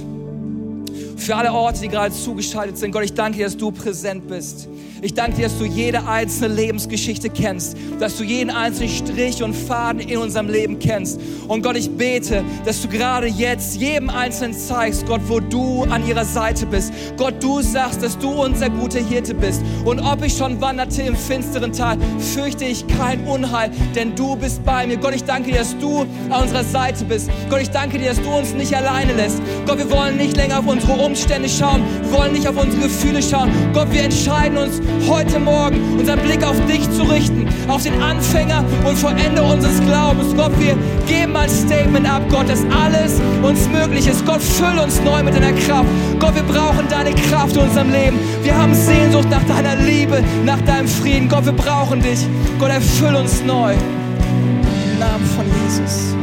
Für 1.18 1.36
alle 1.36 1.52
Orte, 1.52 1.82
die 1.82 1.90
gerade 1.90 2.14
zugeschaltet 2.14 2.78
sind. 2.78 2.92
Gott, 2.92 3.04
ich 3.04 3.14
danke 3.14 3.38
dir, 3.38 3.46
dass 3.46 3.58
du 3.58 3.72
präsent 3.72 4.28
bist. 4.28 4.68
Ich 5.04 5.16
danke 5.16 5.38
dir, 5.38 5.44
dass 5.46 5.58
du 5.58 5.66
jede 5.66 6.08
einzelne 6.08 6.54
Lebensgeschichte 6.54 7.32
kennst, 7.32 7.76
dass 8.00 8.18
du 8.18 8.24
jeden 8.24 8.52
einzelnen 8.52 8.90
Strich 8.90 9.42
und 9.42 9.56
Faden 9.56 10.00
in 10.00 10.20
unserem 10.20 10.48
Leben 10.48 10.78
kennst. 10.78 11.20
Und 11.48 11.64
Gott, 11.64 11.76
ich 11.76 11.90
bete, 11.90 12.44
dass 12.66 12.84
du 12.84 12.88
gerade 12.88 13.26
jetzt 13.26 13.78
jedem 13.78 14.12
Einzelnen 14.12 14.54
zeigst, 14.54 15.08
Gott, 15.08 15.22
wo 15.26 15.40
du 15.40 15.86
an 15.86 16.08
ihrer 16.08 16.24
Seite 16.24 16.68
bist. 16.68 16.94
Gott, 17.18 17.42
du 17.42 17.62
sagst, 17.62 18.04
dass 18.04 18.16
du 18.20 18.30
unser 18.30 18.70
guter 18.70 19.00
Hirte 19.00 19.34
bist. 19.34 19.64
Und 19.86 20.00
ob 20.02 20.24
ich 20.24 20.38
schon 20.38 20.62
wanderte 20.62 21.02
im 21.02 21.16
finsteren 21.16 21.74
Tal, 21.74 21.98
fürchte 22.20 22.66
ich 22.66 22.86
kein 22.86 23.26
Unheil, 23.26 23.72
denn 23.96 24.16
du 24.16 24.36
bist 24.36 24.64
bei 24.64 24.86
mir. 24.86 24.98
Gott, 24.98 25.16
ich 25.16 25.24
danke 25.24 25.50
dir, 25.50 25.58
dass 25.58 25.76
du 25.80 26.06
an 26.30 26.44
unserer 26.44 26.64
Seite 26.64 27.06
bist. 27.06 27.28
Gott, 27.50 27.62
ich 27.62 27.72
danke 27.72 27.98
dir, 27.98 28.10
dass 28.10 28.22
du 28.22 28.30
uns 28.30 28.54
nicht 28.54 28.76
alleine 28.76 29.14
lässt. 29.14 29.42
Gott, 29.66 29.80
wir 29.80 29.90
wollen 29.90 30.18
nicht 30.18 30.38
länger 30.38 30.60
auf 30.60 30.68
unsere 30.68 30.94
Umstände 30.94 31.50
schauen, 31.50 31.82
wir 32.04 32.20
wollen 32.20 32.34
nicht 32.34 32.48
auf 32.48 32.56
unsere 32.56 32.84
Gefühle 32.84 33.24
schauen. 33.24 33.50
Gott, 33.74 33.92
wir 33.92 34.04
entscheiden 34.04 34.60
uns 34.60 34.80
heute 35.08 35.40
Morgen 35.40 35.98
unseren 36.00 36.20
Blick 36.20 36.44
auf 36.44 36.56
dich 36.66 36.90
zu 36.92 37.04
richten, 37.04 37.48
auf 37.68 37.84
den 37.84 38.02
Anfänger 38.02 38.64
und 38.86 38.98
Vollender 38.98 39.44
unseres 39.44 39.80
Glaubens. 39.82 40.36
Gott, 40.36 40.52
wir 40.60 40.78
geben 41.08 41.36
ein 41.36 41.50
Statement 41.50 42.10
ab, 42.10 42.22
Gott, 42.30 42.50
dass 42.50 42.64
alles 42.72 43.20
uns 43.42 43.68
möglich 43.70 44.08
ist. 44.08 44.26
Gott, 44.26 44.42
füll 44.42 44.78
uns 44.80 45.02
neu 45.02 45.24
mit 45.24 45.36
deiner 45.36 45.54
Kraft. 45.54 45.88
Gott, 46.20 46.36
wir 46.36 46.44
brauchen 46.44 46.88
deine 46.90 47.14
Kraft 47.14 47.56
in 47.56 47.64
unserem 47.64 47.92
Leben. 47.92 48.20
Wir 48.44 48.58
haben 48.58 48.74
Sehnsucht 48.74 49.30
nach 49.30 49.44
deiner 49.44 49.76
Liebe, 49.76 50.24
nach 50.46 50.62
deinem 50.62 50.88
Frieden. 50.88 51.30
Gott, 51.30 51.46
wir 51.46 51.54
brauchen 51.54 52.02
dich. 52.02 52.20
Gott, 52.60 52.70
erfüll 52.70 53.16
uns 53.16 53.44
neu. 53.44 53.74
Im 53.74 55.00
Namen 55.00 55.26
von 55.36 55.46
Jesus. 55.66 56.21